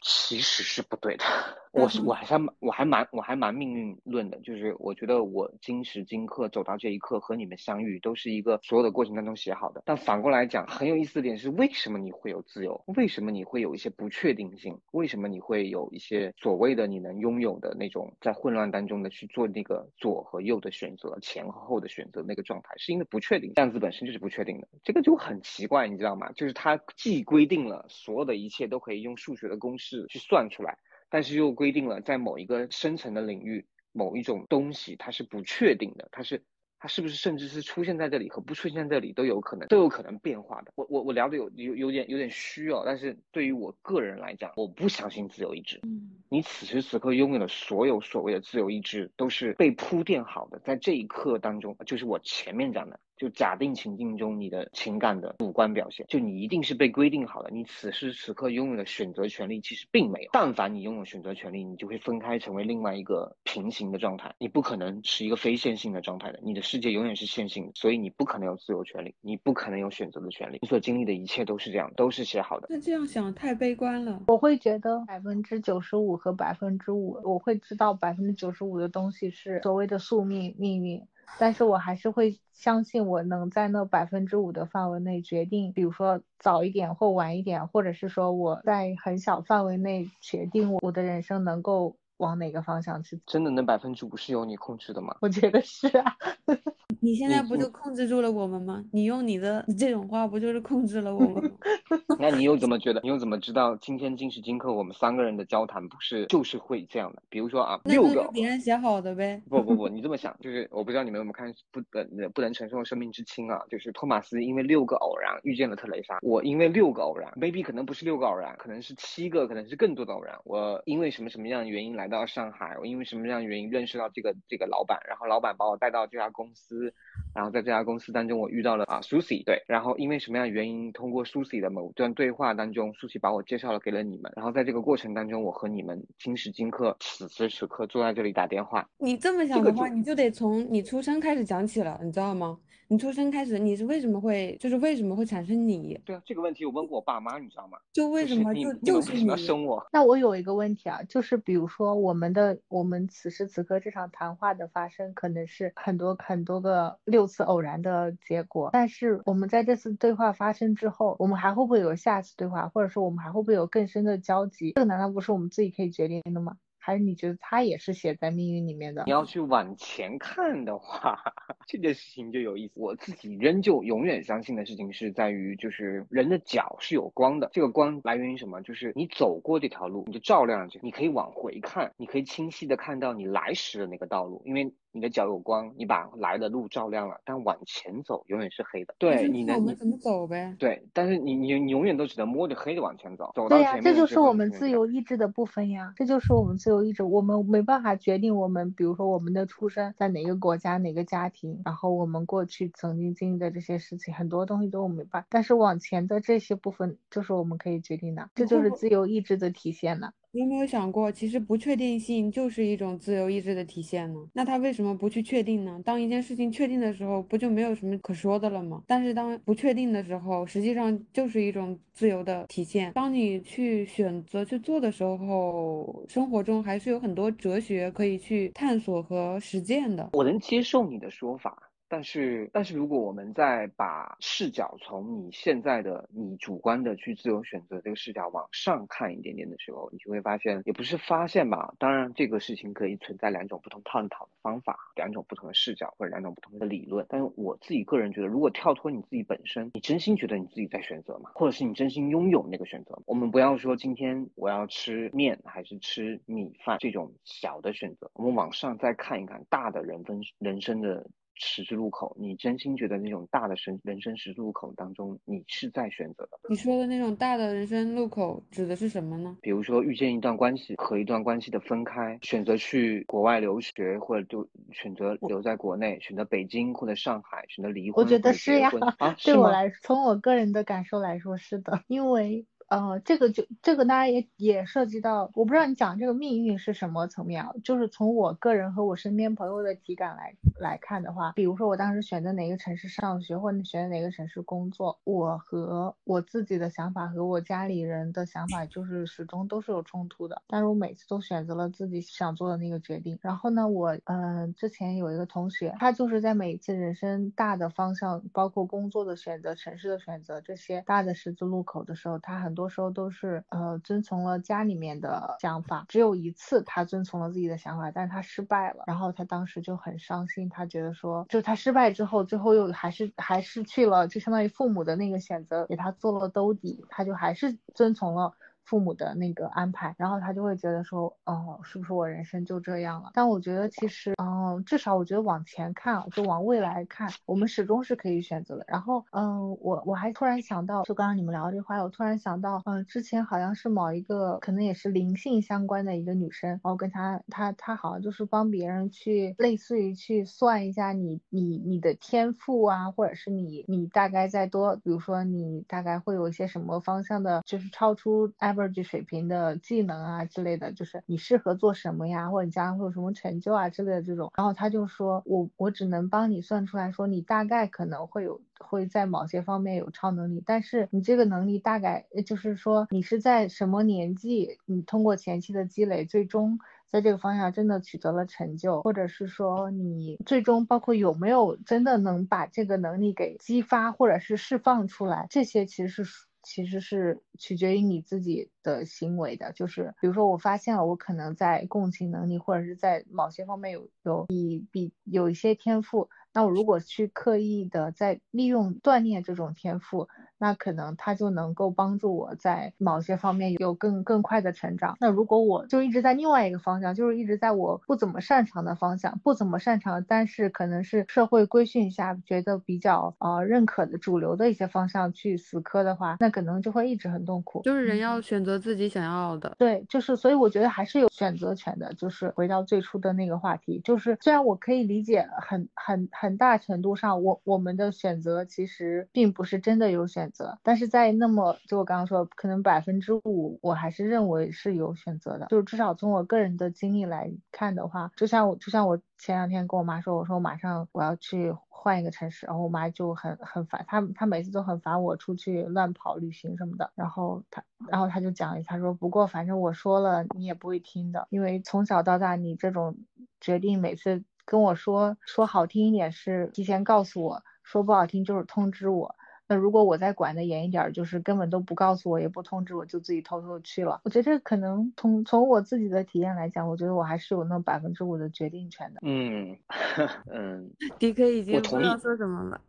[0.03, 1.25] 其实是不对的。
[1.73, 9.83] 我是我还是我还蛮我还蛮命运论的，就是我觉得我今时今刻走到这一刻和你们相遇，都是一个所有的过程当中写好的。
[9.87, 12.83] 但反过来讲，很有意思的点是，为什么你会有自由？
[12.97, 14.79] 为什么你会有一些不确定性？
[14.91, 18.91] 为什么你会有一些所谓的你能拥有的那种在混乱当中？
[18.91, 26.33] 中的去做那个左和右的选择，前和后的选择那个状态，是因为不确定，量子本身就是不确定的，这个就很奇怪，你知道吗？
[26.33, 30.77] 就是它既规定了所有的一切都可以用数学的公式去算出来，
[31.11, 36.43] 但是又规定了在某一个深层的领域，某一种东西它是不确定的，它是。
[36.83, 40.73] 它是不是甚至是出现在这里和不出现在这里都有可能，都有可能变化的。
[40.77, 45.79] 我我我聊的有有有点有点虚哦，但是对于我个人来讲，我不相信自由意志。
[45.83, 52.99] 嗯，你此时此刻拥有的所有所谓的自由意志，都是被铺垫好的，在这一刻当中，就是我前面讲的。
[53.21, 60.31] 就假定情境中你的情感的主观表现，就你一定是被规定好的，你此时此刻拥有的选择权利其实并没有。
[60.33, 72.69] 但凡你拥有选择权利，你就会分开成为另外一个平行的状态，你不可能是一个非线性的状态的，你的世界永远是线性的，所以你不可能有自由权利，你不可能有选择的权利，你所经历的一切都是这样，都是写好的。
[72.71, 81.03] 那这样想太悲观了，我会觉得百分之九十五和百分之五，我会知道百分之九十五的东西是所谓的宿命命运。
[81.37, 93.21] 但是我还是会相信，我能在那百分之五的范围内决定，比如说早一点或晚一点，或者是说我在很小范围内决定我的人生能够往哪个方向去。
[93.27, 95.17] 真的那百分之五是由你控制的吗？
[95.21, 96.17] 我觉得是啊。
[97.03, 98.85] 你现在不就控制住了我们吗？
[98.93, 101.51] 你用你的这种话，不就是控制了我们吗？
[102.21, 103.01] 那你又怎么觉得？
[103.03, 107.23] 你又怎么知道今天今时今刻我们三个人的交谈不是就是会这样的？
[107.31, 109.43] 比如说啊，六个别人写好的呗。
[109.49, 120.39] 不不不，你这么想，就是我不知道你们有没有看不呃不能承受生命之轻啊，就是托马斯因为六个偶然遇见了特蕾莎，我因为六个偶然，maybe 可能不是六个偶然，可能是七个，可能是更多的偶然。
[120.45, 122.77] 我因为什么什么样的原因来到上海？
[122.79, 125.01] 我因为什么样的原因认识到这个这个老板？
[125.09, 126.93] 然后老板把我带到这家公司，
[127.35, 138.87] 然后在这家公司当中我遇到了啊 Susie，对，然后因为什么样的原因，通过 Susie 的某段对话当中，Susie 把我介绍了给了你们，然后在这个过程当中，我和你们今时今刻此时此刻坐在这里打电话。
[138.99, 142.59] 你这么想的话，你就得从你出生开始讲起了，你知道吗？
[142.93, 145.97] 你出生开始，你是为什么会，就是为什么会产生你？
[146.05, 147.79] 对啊，这个问题我问过我爸妈，你知道吗？
[147.93, 149.87] 就为什么就就是你要生我？
[149.93, 164.73] 那我有一个问题啊，就是比如说我们的我们此时此刻这场谈话的发生，可能是很多很多个六次偶然的结果，但是我们在这次对话发生之后，我们还会不会有下次对话，或者说我们还会不会有更深的交集？
[164.73, 166.57] 这个难道不是我们自己可以决定的吗？
[166.81, 169.05] 还是你觉得他也是写在命运里面的？
[169.07, 171.19] 你要去往前看的话，
[171.69, 172.73] 这件事情就有意思。
[172.77, 177.51] 我自己仍旧永远相信的事情是在于，就是人的脚是有光的。
[177.53, 178.61] 这个光来源于什么？
[178.63, 184.73] 就是你走过这条路，你就照亮着，你可以往回看，你可以清晰的看到你来时的那个道路，因为。
[184.93, 188.93] 你的脚有光，你把来的路照亮了，但往前走永远是黑的。
[188.99, 190.53] 对，你能我们怎么走呗？
[190.59, 193.83] 对，但是你你你永远都只能摸着黑的往前走，走到前面。
[193.85, 197.03] 对呀，这就是我们自由意志的部分呀，这就是我们自由意志。
[197.03, 205.27] 我们没办法决定我们，比如说我们的出生在哪个国家、哪个家庭，然后我们过去曾经经历的这些事情，很多东西都我没办法。
[205.31, 210.13] 但是往前的这些部分，就是我们可以决定的，这就是自由意志的体现呢。
[210.33, 214.21] 你有没有想过，其实不确定性就是一种自由意志的体现呢？
[214.33, 215.81] 那他为什么不去确定呢？
[215.85, 218.81] 当一件事情确定的时候，不就没有什么可说的了吗？
[218.87, 222.93] 但是当不确定的时候，实际上就是一种自由的体现。
[222.93, 230.11] 当你去选择去做的时候，生活中还是有很多哲学可以去探索和实践的。
[230.13, 231.70] 我能接受你的说法。
[231.91, 241.75] 但是，但是如果我们再把视角从你现在的你主观的去自由选择这个视角往上看一点点的时候，你就会发现，也不是发现吧。
[241.81, 247.05] 当然，这个事情可以存在两种不同探讨的方法，两种不同的视角或者两种不同的理论。
[247.09, 251.33] 但是我自己个人觉得，如果跳脱你自己本身，你真心觉得你自己在选择吗？
[251.35, 252.97] 或者是你真心拥有那个选择？
[253.05, 261.05] 我们不要说今天我要吃面还是吃米饭这种小的选择，我们往上再看一看大的人分人生的。
[261.43, 266.39] 十字路口，你真心觉得那种大的生人生十字路口当中，你是在选择的？
[266.51, 269.39] 你说的那种大的人生路口指的是什么呢？
[269.41, 278.05] 比如说遇见一段关系和一段关系的分开，选择去国外留学，或者就选择留在国内，选择北京或者上海，选择离婚。
[278.05, 282.47] 我觉得是呀，啊， 对我来，从我个人的感受来说是的，因为。
[282.71, 287.51] 呃，这个就这个当然也也涉及到，我不知道你讲这个命运是什么层面啊？
[287.65, 300.41] 就是从我个人和我身边朋友的体感来来看的话，比如说我当时选择哪个城市上学，或者选择哪个城市工作，我和我自己的想法和我家里人的想法就是始终都是有冲突的。
[300.47, 303.19] 但是我每次都选择了自己想做的那个决定。
[303.21, 312.60] 然后呢，我嗯之前有一个同学，他就是在每一次人生大的方向，包括工作的选择、城市的选择这些大的十字路口的时候，他很多。
[312.61, 328.35] 多时候都是呃遵从了家里面的想法，只有一次他遵从了自己的想法，但是他失败了，然后他当时就很伤心，他觉得说，就他失败之后，最后又还是还是去了，就相当于父母的那个选择给他做了兜底，他就还是遵从了。
[328.71, 333.11] 父母的那个安排，然后他就会觉得说，哦，是不是我人生就这样了？
[333.15, 338.65] 但我觉得其实，嗯，至少我觉得往前看，就往未来看，我们始终是可以选择的。
[338.69, 358.29] 然后，嗯，我我还突然想到，就刚刚你们聊的这话，我突然想到，嗯，之前好像是某一个可能也是灵性相关的一个女生，然后跟她，她，她好像就是帮别人去，类似于去算一下你，你，你的天赋啊，或者是你，你大概在多，比如说你大概会有一些什么方向的，就是超出
[358.69, 358.81] ever。
[358.91, 364.33] 水平的技能啊之类的，就是你适合做什么呀，或者你将来会有什么成就啊之类的这种。
[364.37, 386.30] 然后他就说，我我只能帮你算出来说，你大概可能会有会在某些方面有超能力，但是你这个能力大概就是说你是在什么年纪，你通过前期的积累，最终在这个方向真的取得了成就，或者是说你最终包括有没有真的能把这个能力给激发或者是释放出来，这些其实是。
[386.43, 389.53] 其实是取决于你自己的行为的。
[389.53, 396.09] 就是比如说，我发现了我可能在共情能力或者是在某些方面有有比比有一些天赋。
[396.33, 400.09] 那我如果去刻意的在利用锻炼这种天赋，
[400.39, 404.97] 那可能它就能够帮助我在某些方面有更更快的成长。
[405.01, 417.61] 那如果我就一直在另外一个方向，就是一直在我不怎么擅长的方向，不怎么擅长，但是可能是社会规训下觉得比较呃认可的主流的一些方向去死磕的话，那可能就会一直很痛苦。
[417.63, 419.53] 就是人要选择自己想要的。
[419.59, 421.93] 对，就是所以我觉得还是有选择权的。
[421.95, 426.09] 就是回到最初的那个话题，就是虽然我可以理解很很。
[426.21, 435.47] 很大程度上，我我们的选择其实并不是真的有选择，但是在那么就我刚刚说，可能百分之五，我还是认为是有选择的。
[435.47, 452.95] 就至少从我个人的经历来看的话，就像我就像我前两天跟我妈说，我说我马上我要去换一个城市，然后我妈就很很烦，她她每次都很烦我出去乱跑旅行什么的，然后她然后她就讲，她说不过反正我说了你也不会听的，因为从小到大你这种
[453.41, 454.23] 决定每次。
[454.51, 459.15] 跟我说说好听一点是提前告诉我，说不好听就是通知我。
[459.47, 464.01] 那如果我再管得严一点，就是根本都不告诉我，也不通知我，就自己偷偷去了。
[464.03, 469.01] 我觉得这可能从从我自己的体验来讲，我觉得我还是有那百分之五的决定权的。
[469.05, 469.57] 嗯
[470.27, 472.61] 嗯，D K 已经不知道说什么了。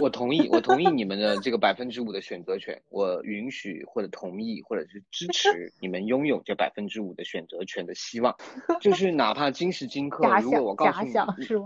[0.00, 2.82] 我同意，我同意你们的这个百分之五的选择权。
[2.90, 8.36] 我允许或者同意或者是支持你们拥有这百分之五的选择权的希望，
[8.80, 11.12] 就是哪怕今时今刻，如果我告诉你，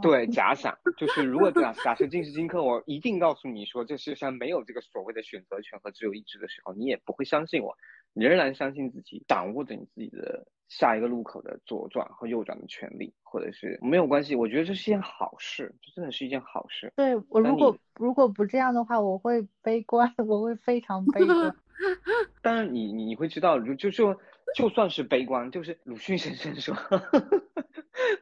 [0.01, 4.59] 对假想，就是如果假假设今时今刻，我一定告诉你说这世界上没有。
[4.69, 7.75] 这个所谓的选择权和自由意志的时候，你也不会相信我，
[8.13, 14.37] 你仍然相信自己掌握着你自己的下一个路口的左转和右转的权利，或者是没有关系。
[14.37, 16.93] 我觉得这是一件好事，这真的是一件好事。
[16.95, 21.55] 对我如果如果不这样的话，我会悲观， 我会非常悲观。
[22.43, 24.15] 但是，你你会知道，就就说
[24.55, 26.77] 就算是悲观，就是鲁迅先生说。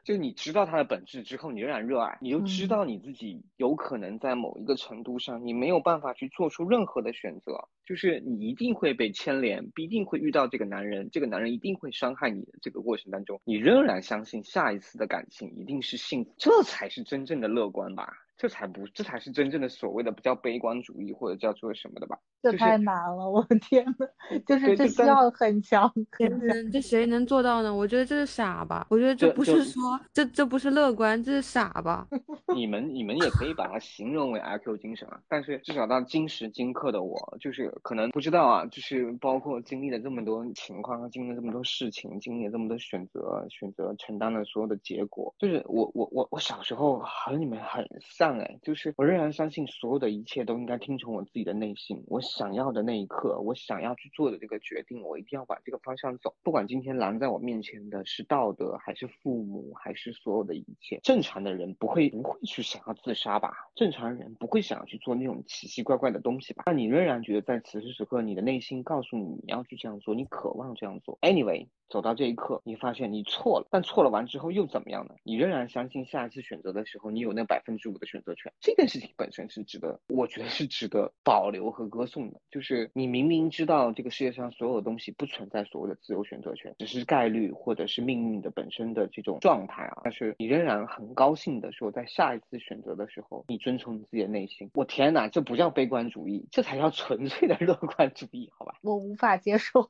[0.03, 18.26] 就你知道它的本质之后，你仍然热爱，你就知道你自己有可能在某一个程度上，你没有办法去做出任何的选择，就是你一定会被牵连，必定会遇到这个男人，这个男人一定会伤害你的这个过程当中，你仍然相信下一次的感情一定是幸福，这才是真正的乐观吧。
[18.37, 22.19] 这才不，这才是真正的所谓的不叫悲观主义或者叫做什么的吧？
[22.43, 24.07] 这太难了，我的天呐，
[24.47, 25.91] 就是这需要很强，
[26.71, 27.75] 这谁能做到呢？
[27.75, 28.87] 我觉得这是傻吧？
[28.91, 32.07] 我觉得这不是说这这不是乐观，这是傻吧？
[32.55, 48.26] 你们你们也可以把它形容为 I Q 精神啊，但是至少到今时今刻的我，就是可能不知道啊，就是包括经历了这么多情况，经历了这么多事情，经历了这么多选择，选择承担了所有的结果，就是我我我我小时候和你们很像。
[48.41, 56.35] 哎，就是我仍然相信所有的一切都应该听从我自己的内心，我想要的那一刻，我想要去做的这个决定，我一定要往这个方向走。
[56.43, 63.53] 不管今天拦在我面前的是道德，还是父母，还是所有的一切，正常的人不会不会去想要自杀吧？
[63.75, 66.65] 正常人不会想要去做那种奇奇怪怪的东西吧？
[66.67, 71.19] 那你仍然觉得在此时此刻，你的内心告诉你你要去这样做，你渴望这样做。
[71.21, 71.69] Anyway。
[71.89, 75.15] 走到这一刻，你发现你错了，但错了完之后又怎么样呢？
[75.23, 78.51] 你仍然相信下一次选择的时候，你有那百分之五的选选择权。
[78.61, 82.41] 这件事情本身是值得，我觉得是值得保留和歌颂的。
[82.51, 90.01] 就是你明明知道这个世界上所有东西不存在所谓的自由选择权，只是概率或者是命运的本身的这种状态啊。
[90.05, 94.71] 但是你仍然很高兴的说，在下一次选择的时候，你遵从你自己的内心。
[94.73, 98.75] 我天哪，这不叫悲观主义，这才叫纯粹的乐观主义，好吧？
[98.83, 99.87] 我无法接受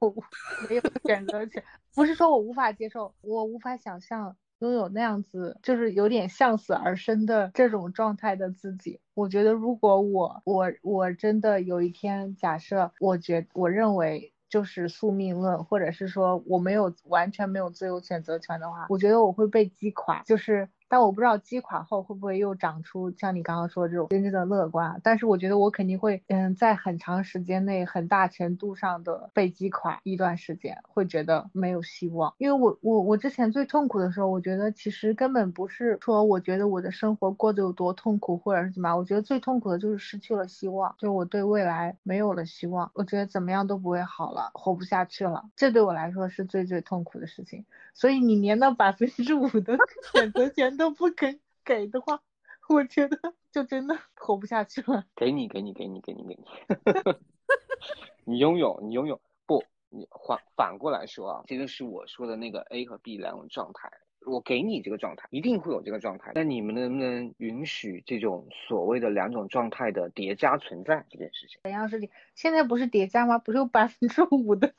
[0.69, 1.63] 没有选择权。
[1.95, 9.01] 不是说我无法接受，我无法想象拥有那样子，就是有点向死而生的这种状态的自己。
[9.15, 20.69] 我觉得，如果我我我真的有一天，假设我觉我认为就是宿命论，或者是说我没有完全没有自由选择权的话，我觉得我会被击垮，就是。
[20.89, 25.01] 但我不知道击垮后会不会又长出像你刚刚说的这种真正的乐观。
[25.03, 32.33] 但是我觉得我肯定会，嗯，在很长时间内很大程度上的被击垮一段时间，会觉得没有希望。
[32.39, 42.89] 因为我我我之前最痛苦的时候，我觉得其实根本不是说我觉得我的生活过得有多痛苦或者是怎么样，我觉得最痛苦的就是失去了希望，就是我对未来没有了希望。
[42.95, 47.65] 我觉得怎么样都不会好了，活不下去了，这对我来说是最最痛苦的事情。
[47.93, 49.77] 所以你连那百分之五的
[50.15, 50.76] 选择权。
[50.77, 52.23] 都不肯给的话，
[52.69, 53.19] 我觉得
[53.51, 55.07] 就真的活不下去了。
[55.17, 56.45] 给你，给你，给你，给你，给你。
[58.25, 59.65] 你拥有，你拥有不？
[59.89, 63.91] 你反反过来说啊，这个是我说的那个 A 和 B 两种状态。
[64.27, 66.33] 我给你这个状态，一定会有这个状态。
[66.35, 71.61] 那你们能不能允许这种所谓的两种状态的叠加存在这件事情？
[71.63, 72.11] 怎样是叠？
[72.35, 73.39] 现在不是叠加吗？
[73.39, 74.75] 不是有百分之五的？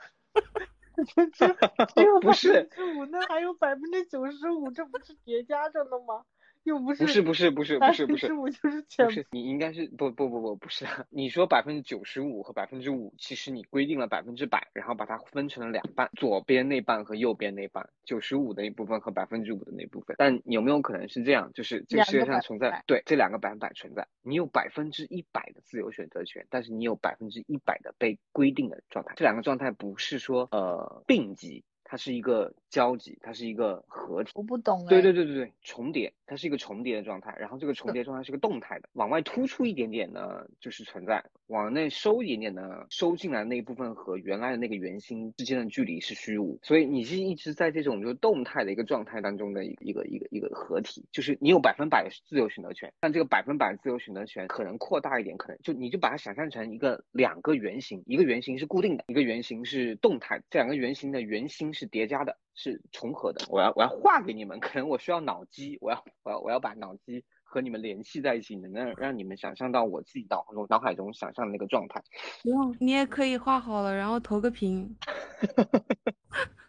[1.95, 6.23] 只有不是百分之五，那还有百分之九十五，这不是叠加着呢吗？
[6.67, 20.17] 又不是不是不是不是不是不是五就是全不是，你应该是不不不不不是， 你说百分之九十五和百分之五，其实你规定了百分之百，然后把它分成了两半，左边那半和右边那半，九十五的一部分和百分之五的那部分。
[20.19, 21.49] 但有没有可能是这样？
[21.53, 29.13] 就是这个世界上存在对这两个百分百存在，你有百分之一百的自由选择权，但是你有百分之一百的被规定的状态。
[29.15, 31.63] 这两个状态不是说呃并集。
[31.89, 34.31] 它是一个交集，它是一个合体。
[34.35, 37.33] 我不懂对对对对对，重叠，它是一个重叠的状态。
[37.39, 46.59] 然后这个重叠状态是个动态的，往外突出一点点呢，就是存在；往内收一点点呢，收进来那一部分和原来的那个圆心之间的距离是虚无。
[46.61, 61.71] 所以你是一直在这种就是动态的一个状态当中的一个一个一个合体，就是你有百分百的自由选择权，但这个百分百自由选择权可能扩大一点，可能就你就把它想象成一个两个圆形，一个圆形是固定的，一个圆形是动态，这两个圆形的圆心。
[61.77, 63.45] 是叠加的，是重合的。
[63.49, 72.01] 我要我要画给你们，可能我需要脑机，我要我要我要把脑机和你们联系在一起，能让让你们想象到我自己脑中脑海中想象的那个状态。
[72.41, 74.97] 不用，你也可以画好了，然后投个屏。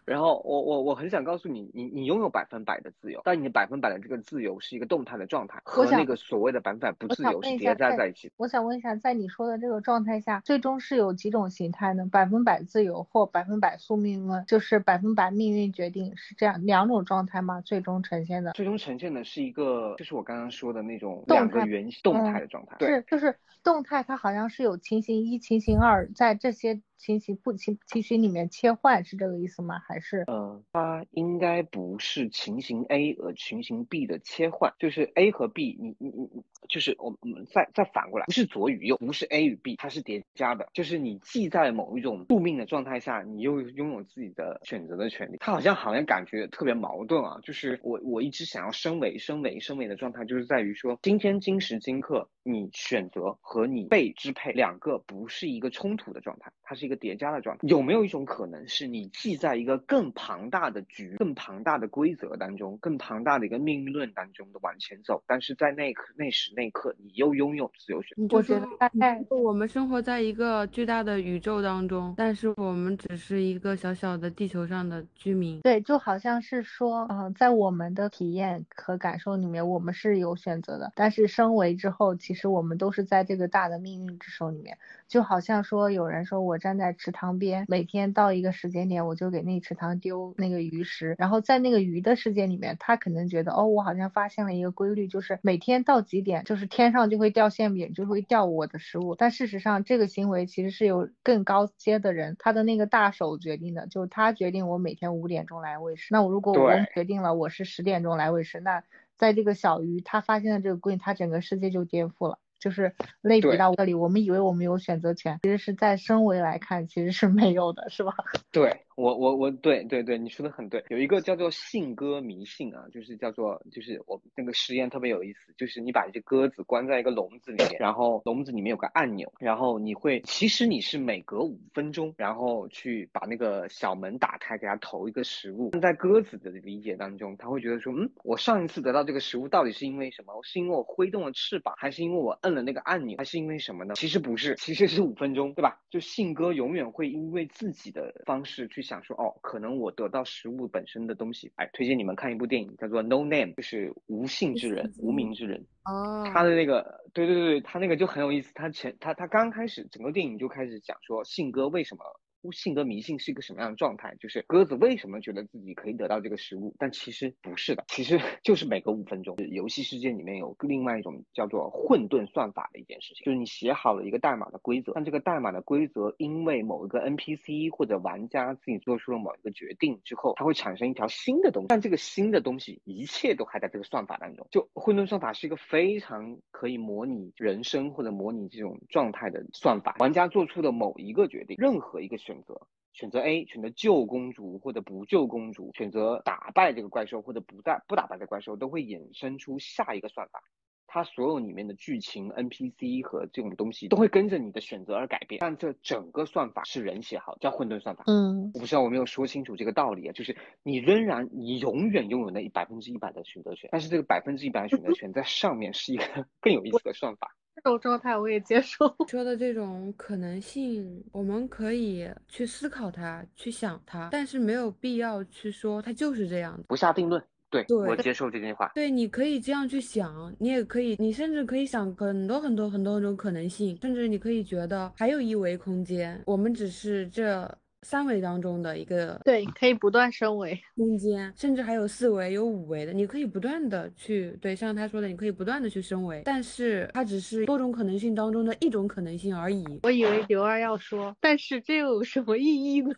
[0.09, 8.31] 然后我我我很想告诉你，你你拥有百分百的自由，但你的百分百的这个自由是一个动态的状态，和那个所谓的百分百不自由是叠加在一起。
[8.35, 12.09] 我想问一下，在你说的这个状态下，最终是有几种形态呢？
[12.11, 17.61] 百分百自由或百分百宿命论，就是百分百命运决定，是这样两种状态吗？
[17.61, 18.53] 最终呈现的？
[18.53, 22.75] 最终呈现的是一个，就是我刚刚说的那种两个圆动态的状态。
[22.79, 23.35] 是，就是
[23.69, 26.81] 动态，它好像是有情形一、情形二，在这些。
[26.99, 29.79] 情形不情情形里面切换是这个意思吗？
[29.87, 45.37] 还是呃，它应该不是情形 A 和情形 B 的切换，就是 A 和 B，你你你，就是我我们再再反过来，不是左与右，不是 A 与 B，它是叠加的，就是你既在某一种宿命的状态下，你又拥有自己的选择的权利。
[45.39, 56.89] 它好像好像感觉特别矛盾啊，就是我我一直想要升维升维升维的状态，就是在于说今天今时今刻，你选择和你被支配两个不是一个冲突的状态，它是。
[56.89, 68.37] 一个叠加的状态，有没有一种可能是你既在一个更庞大的局、更庞大的规则当中、更庞大的一个命运论当中的往前走，但是在那刻、那时、那刻，你又拥有自由选择？
[68.37, 75.61] 我觉得大概我们生活在一个巨大的宇宙当中，但是我们只是一个小小的地球上的居民。
[75.61, 84.75] 对，就好像是说，嗯，在我们的体验和感受里面，我们是有选择的，但是升维之后，其实我们都是在这个大的命运之手里面。
[85.07, 86.79] 就好像说，有人说我站。
[86.79, 91.13] 在池塘边，每天到一个时间点，我就给那池塘丢那个鱼食。
[91.17, 99.13] 然后在那个鱼的世界里面，他可能觉得，哦，我好像发现了一个规律，就是每天到几点，就是天上就会掉馅饼，就会掉我的食物。
[99.13, 106.07] 但事实上，这个行为其实是由更高阶的人，他的那个大手决定的，就是他决定我每天五点钟来喂食。
[106.11, 108.83] 那我如果我决定了我是十点钟来喂食，那
[109.17, 112.39] 在这个小鱼他发现了这个规律，他整个世界就颠覆了。
[112.59, 118.13] 就是类比到这里，我们以为我们有选择权，其实是在升维来看，其实是没有的，是吧？
[118.51, 118.85] 对。
[118.99, 120.83] 我我我对对对，你说的很对。
[120.89, 135.69] 有一个叫做信鸽迷信啊，就是叫做就是我那个实验特别有意思，就是你把一只鸽子关在一个笼子里面，然后笼子里面有个按钮，然后你会其实你是每隔五分钟，然后去把那个小门打开，给它投一个食物。
[135.81, 140.33] 在鸽子的理解当中，他会觉得说，嗯，我上一次得到这个食物到底是因为什么？
[140.43, 143.93] 是因为我挥动了翅膀，还是因为我摁了那个按钮，还是因为什么呢？
[143.95, 145.79] 其实不是，其实是五分钟，对吧？
[145.89, 148.88] 就信鸽永远会因为自己的方式去。
[148.89, 155.63] 想说哦，可能我得到食物本身的东西，哎，推荐你们看一部电影，叫做《No Name》，就是无姓之人，无名之人。
[155.85, 158.51] 哦，他的那个，对对对，他那个就很有意思。
[158.55, 162.03] 他前他他刚开始整个电影就开始讲说，信鸽为什么。
[162.51, 164.15] 性格迷信是一个什么样的状态？
[164.19, 166.73] 就是鸽子为什么觉得自己可以得到这个食物？
[166.79, 184.47] 但其实不是的，其实 就是每隔五分钟，游戏世界里面有另外一种叫做混沌算法的一件事情，就是你写好了一个代码的规则，但这个代码的规则因为某一个 NPC 或者玩家自己做出了某一个决定之后，它会产生一条新的东西，但这个新的东西一切都还在这个算法当中。
[184.49, 192.19] 就混沌算法是一个非常可以模拟人生或者模拟这种状态的算法，玩家做出的某一个决定，任何一个。
[192.29, 200.43] 选择选择 A，选择救公主或者不救公主，选择打败这个怪兽或者不打不打败这怪兽，都会衍生出下一个算法。
[200.91, 208.03] 它所有里面的剧情、NPC 和这种东西都会跟着你的选择而改变，但这整个算法是人写好，叫混沌算法。
[208.07, 216.03] 嗯，我不知道我没有说清楚这个道理啊，就是你仍然你永远拥有那百分之一百的选择权，但是这个百分之一百的选择权在上面是一个
[216.41, 217.35] 更有意思的算法。
[217.55, 218.95] 这种状态我也接受。
[219.07, 226.63] 说的这种可能性，我们可以去思考它，去想它，但是没有必要去说它就是这样的。
[226.67, 227.21] 不下定论。
[227.49, 228.71] 对，对我接受这句话。
[228.75, 240.59] 对，你可以这样去想，你也可以，你甚至可以想很多很多很多种可能性，甚至你可以觉得还有一维空间，我们只是这三维当中的一个对，可以不断升维。
[240.75, 249.65] 空间，甚至还有四维、有五维的，你可以不断的去对，像他说的，你可以不断的去升维，但是它只是多种可能性当中的一种可能性而已。
[249.83, 252.93] 我以为刘二要说，但是这又有什么意义呢？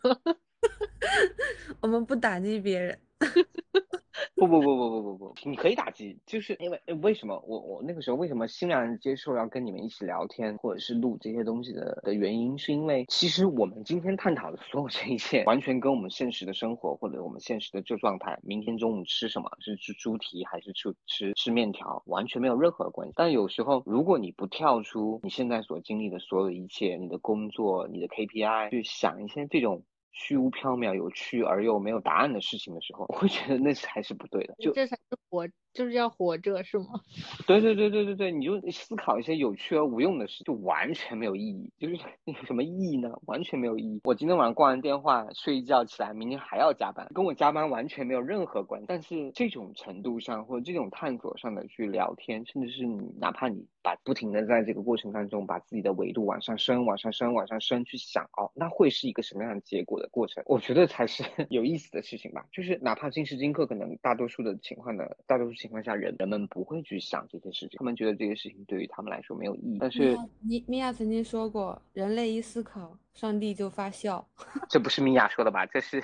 [1.80, 2.98] 我们不打击别人。
[4.36, 23.14] 不不不不不不不，你可以打击，就是因为为什么我我那个时候为什么欣然接受要跟你们一起聊天或者是录这些东西的的原因，是因为其实我们今天探讨的所有这一切，完全跟我们现实的生活或者我们现实的这状态，明天中午吃什么，是吃猪蹄还是吃吃吃面条，完全没有任何的关系。
[23.16, 29.82] 但有时候如果你不跳出你现在所经历的所有一切，你的工作、你的 KPI，去想一些这种。
[30.12, 34.54] 虚无缥缈、有趣而又没有答案的事情的时候，我会觉得那是还是不对的。
[34.58, 36.86] 就这才是活，就是要活着，是吗？
[37.46, 41.70] 对对对对对对，你就思考一些有趣而无用的事，就完全没有意义。
[41.78, 41.94] 就是
[42.24, 43.10] 有什么意义呢？
[43.26, 44.00] 完全没有意义。
[44.04, 48.86] 我今天晚上挂完电话，睡一觉起来，明天还要加班，跟我加班完全没有任何关系。
[48.88, 60.42] 但是这种程度上或者这种探索上的去聊天，甚至是你哪怕你把不停的在这个过程当中把自己的维度往上升、往上升、往上升，去想哦，那会是一个什么样的结果的过程？
[60.46, 62.46] 我觉得才是 有意思的事情吧。
[62.52, 69.78] 就是哪怕今时今刻，可能大多数的情况呢大多数情况下，人人们不会去想这些事情，他们觉得这些事情对于他们来说没有意义。
[69.80, 74.26] 但是米米娅曾经说过，人类一思考，上帝就发笑。
[74.68, 75.66] 这不是米娅说的吧？
[75.66, 76.02] 这是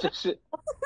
[0.00, 0.38] 这是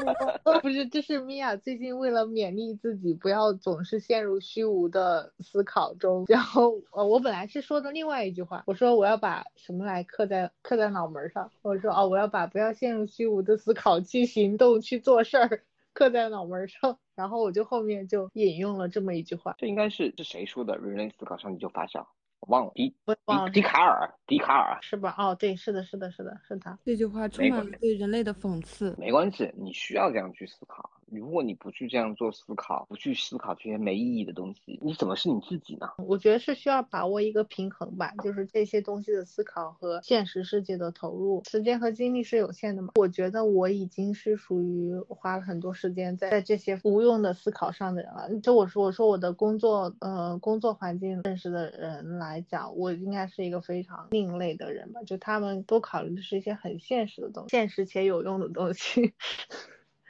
[0.63, 0.87] 不是？
[0.87, 6.25] 这是米娅最近为了勉励自己，不要总是陷入虚无的思考中。
[6.29, 11.51] 然后呃，我本来是说的另外一句话，我说我要把什么来刻在刻在脑门上。
[11.63, 15.63] 我说哦，我要把不要陷入虚无的思考，去行动，去做事儿。
[15.95, 20.79] 刻在脑门上，然后我就后面就引用了这么一句话，这应该是是谁说的？
[20.79, 22.09] 人类思考上帝就发笑，
[22.43, 25.15] 我忘了，迪迪迪卡尔，迪卡尔是吧？
[25.17, 26.77] 哦，对，是的，是的，是的，是他。
[26.85, 28.97] 这句话充满了对人类的讽刺。
[28.99, 30.91] 没关系，你需要这样去思考。
[31.19, 35.89] 如果你不去这样做思考，不去思考这些没意义的东西，你怎么是你自己呢？
[35.99, 42.93] 我觉得是需要把握一个平衡吧，就是这些东西的思考和现实世界的投入，时间和精力是有限的嘛。
[42.95, 48.29] 我觉得我已经是属于花了很多时间在在这些无用的思考上的人了。
[48.41, 55.03] 就我说，我说我的工作，呃，工作环境认识的人来讲，我应该是一个非常另类的人吧。
[55.03, 59.13] 就他们都考虑的是一些很现实的东西，现实且有用的东西。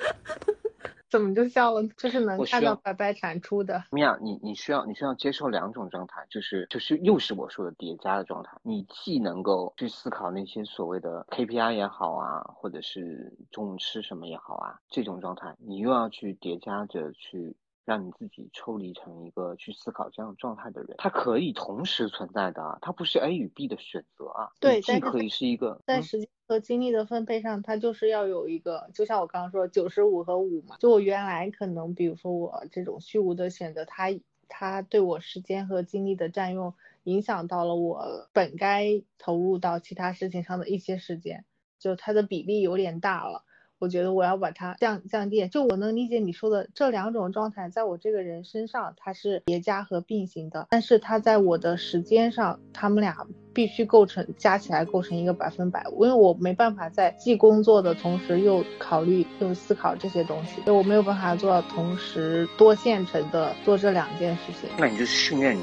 [1.11, 1.87] 怎么就笑了？
[1.97, 3.85] 就是能看到白白产出的。
[3.93, 8.51] 米娅，你你需要你需要接受两种状态，就是就是又是我说的叠加的状态。
[8.65, 20.95] 你既能够去思考那些所谓的 KPI 也好啊，或者是中午吃什么也好啊，这种状态，你又要去叠加着去让你自己抽离成一个去思考这样状态的人。
[20.99, 24.51] 它可以同时存在的啊，它不是 A 与 B 的选择啊。
[24.61, 26.29] 对，既可以是一个在时间。
[26.47, 30.77] 和精力的分配上，它就是要有一个，就像我刚刚说九十五和五嘛。
[30.79, 34.09] 就我原来可能，比如说我这种虚无的选择，它
[34.47, 36.75] 它对我时间和精力的占用，
[37.05, 41.47] 影响到了我本该投入到其他事情上的一些时间，
[41.79, 43.45] 就它的比例有点大了。
[43.85, 53.15] 我觉得我要把它降降低，就我能理解你说的这两种状态，在我这个人身上它是叠加和并行的，但是它在我的时间上，他们俩
[53.53, 64.71] 必须构成加起来构成一个百分百，因为我没办法在既工作的同时又考虑又思考这些东西，就我没有办法做到同时多线程的做这两件事情。
[64.79, 65.61] 那你就训练你。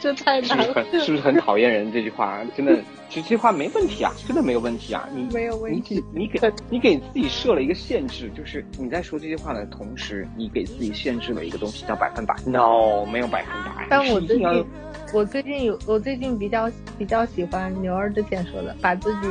[0.00, 1.92] 这太难了，是不是很讨厌人？
[1.92, 2.78] 这句话真的，
[3.08, 5.08] 这句话没问题啊， 真的没有问题啊。
[5.14, 6.40] 你没有问题，你给
[6.70, 12.34] 你给自己设了一个限制，就是你在说这句话的同时，你给自己限制了一个东西叫百分百。
[12.46, 13.86] No，没有百分百。
[13.90, 14.66] 但我最近，
[15.12, 19.28] 我最近有，我最近比较比较喜欢牛儿之前说的，把自己。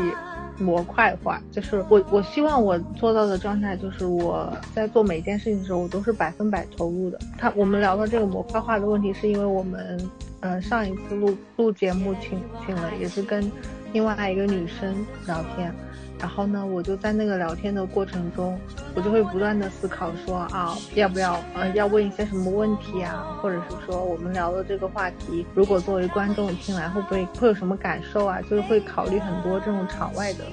[0.61, 7.17] 模块化就是我，我希望我做到的状态就是我在做每一件事情的时候，我都是百分百投入的。
[7.37, 9.97] 他我们聊到这个模块化的问题，是因为我们
[10.41, 13.51] 嗯，上一次录录节目请请了，也是跟
[13.91, 15.73] 另外一个女生聊天。
[16.19, 18.59] 然后呢，我就在那个聊天的过程中，
[18.93, 28.41] 我就会不断的思考说啊，要不要呃要问一些什么问题啊，或者是说我们聊的这个话题，如果作为观众听来会不会会有什么感受啊？
[28.41, 30.43] 就是会考虑很多这种场外的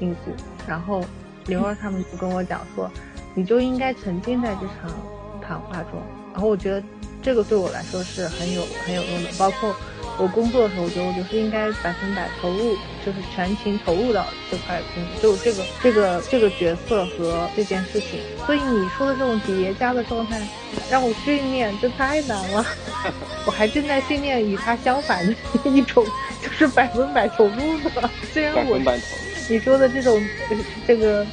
[0.00, 0.30] 因素。
[0.68, 1.02] 然后
[1.46, 2.90] 刘二他们就跟我讲说，
[3.34, 4.90] 你就应该沉浸在这场
[5.40, 5.92] 谈话中。
[6.34, 6.82] 然后我觉得
[7.26, 9.74] 这个对我来说是很有很有用的，包括。
[10.18, 12.74] 我工作的时候，我觉得我就是应该百分百投入，
[13.04, 18.20] 就是全情投入到这块工作，就这个这个这个角色和这件事情。
[18.46, 20.40] 所以你说的这种叠加的状态，
[20.88, 22.64] 让我训练这太难了。
[23.44, 26.02] 我还正在训练与他相反的一种，
[26.40, 28.08] 就是百分百投入的。
[28.32, 28.78] 虽然我
[29.50, 30.18] 你说的这种
[30.86, 31.26] 这个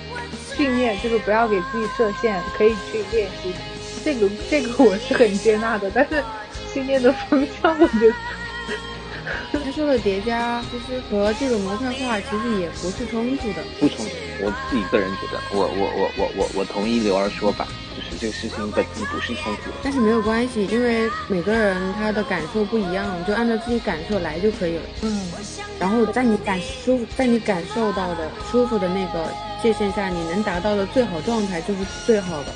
[0.58, 3.54] 训练，就是不要给自己设限，可以去练习。
[4.04, 6.24] 这个这个我是很接纳的，但是
[6.74, 8.14] 训练的方向，我觉得。
[9.54, 14.12] 他说的叠加，其实和这种模块化其实也不是冲突的，不冲突。
[14.42, 19.72] 我自己个人觉得，我我我我我我同意刘儿说法，就是这个事情本身不是冲突。
[19.82, 24.84] 但是没有关系，因为每个人他的感受不一样，就按照自己感受来就可以了。
[25.04, 25.32] 嗯。
[25.80, 29.32] 然后在你感舒服，在你感受到的舒服的那个
[29.62, 32.54] 界限下，你能达到的最好状态就是最好的。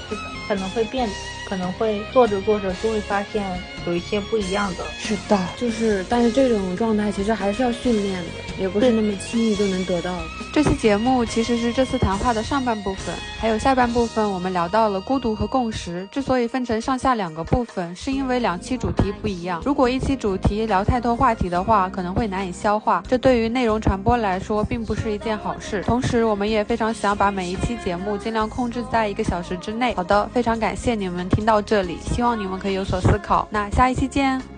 [0.50, 1.10] 可能会变。
[1.48, 10.12] 可能会做着做着就会发现有一些不一样的，是的，就是，但是这种状态其实还是要训练的，也不是那么轻易就能得到。
[10.54, 16.08] 这期节目其实是这次谈话的上半部分，还有下半部分，我们聊到了孤独和共识。
[16.12, 19.62] 之所以分成上下两个部分，是因为两期主题不一样。
[19.64, 25.82] 如果一期主题聊太多话题的话，可能会难以消化，这对于内容传播来说并不是一件好事。
[25.84, 29.94] 同时，我们也非常想把每一期节目尽量控制在一个小时之内。
[29.94, 31.26] 好的，非常感谢你们。
[31.30, 33.48] 听到这里，希望你们可以有所思考。
[33.52, 34.57] 那下一期见。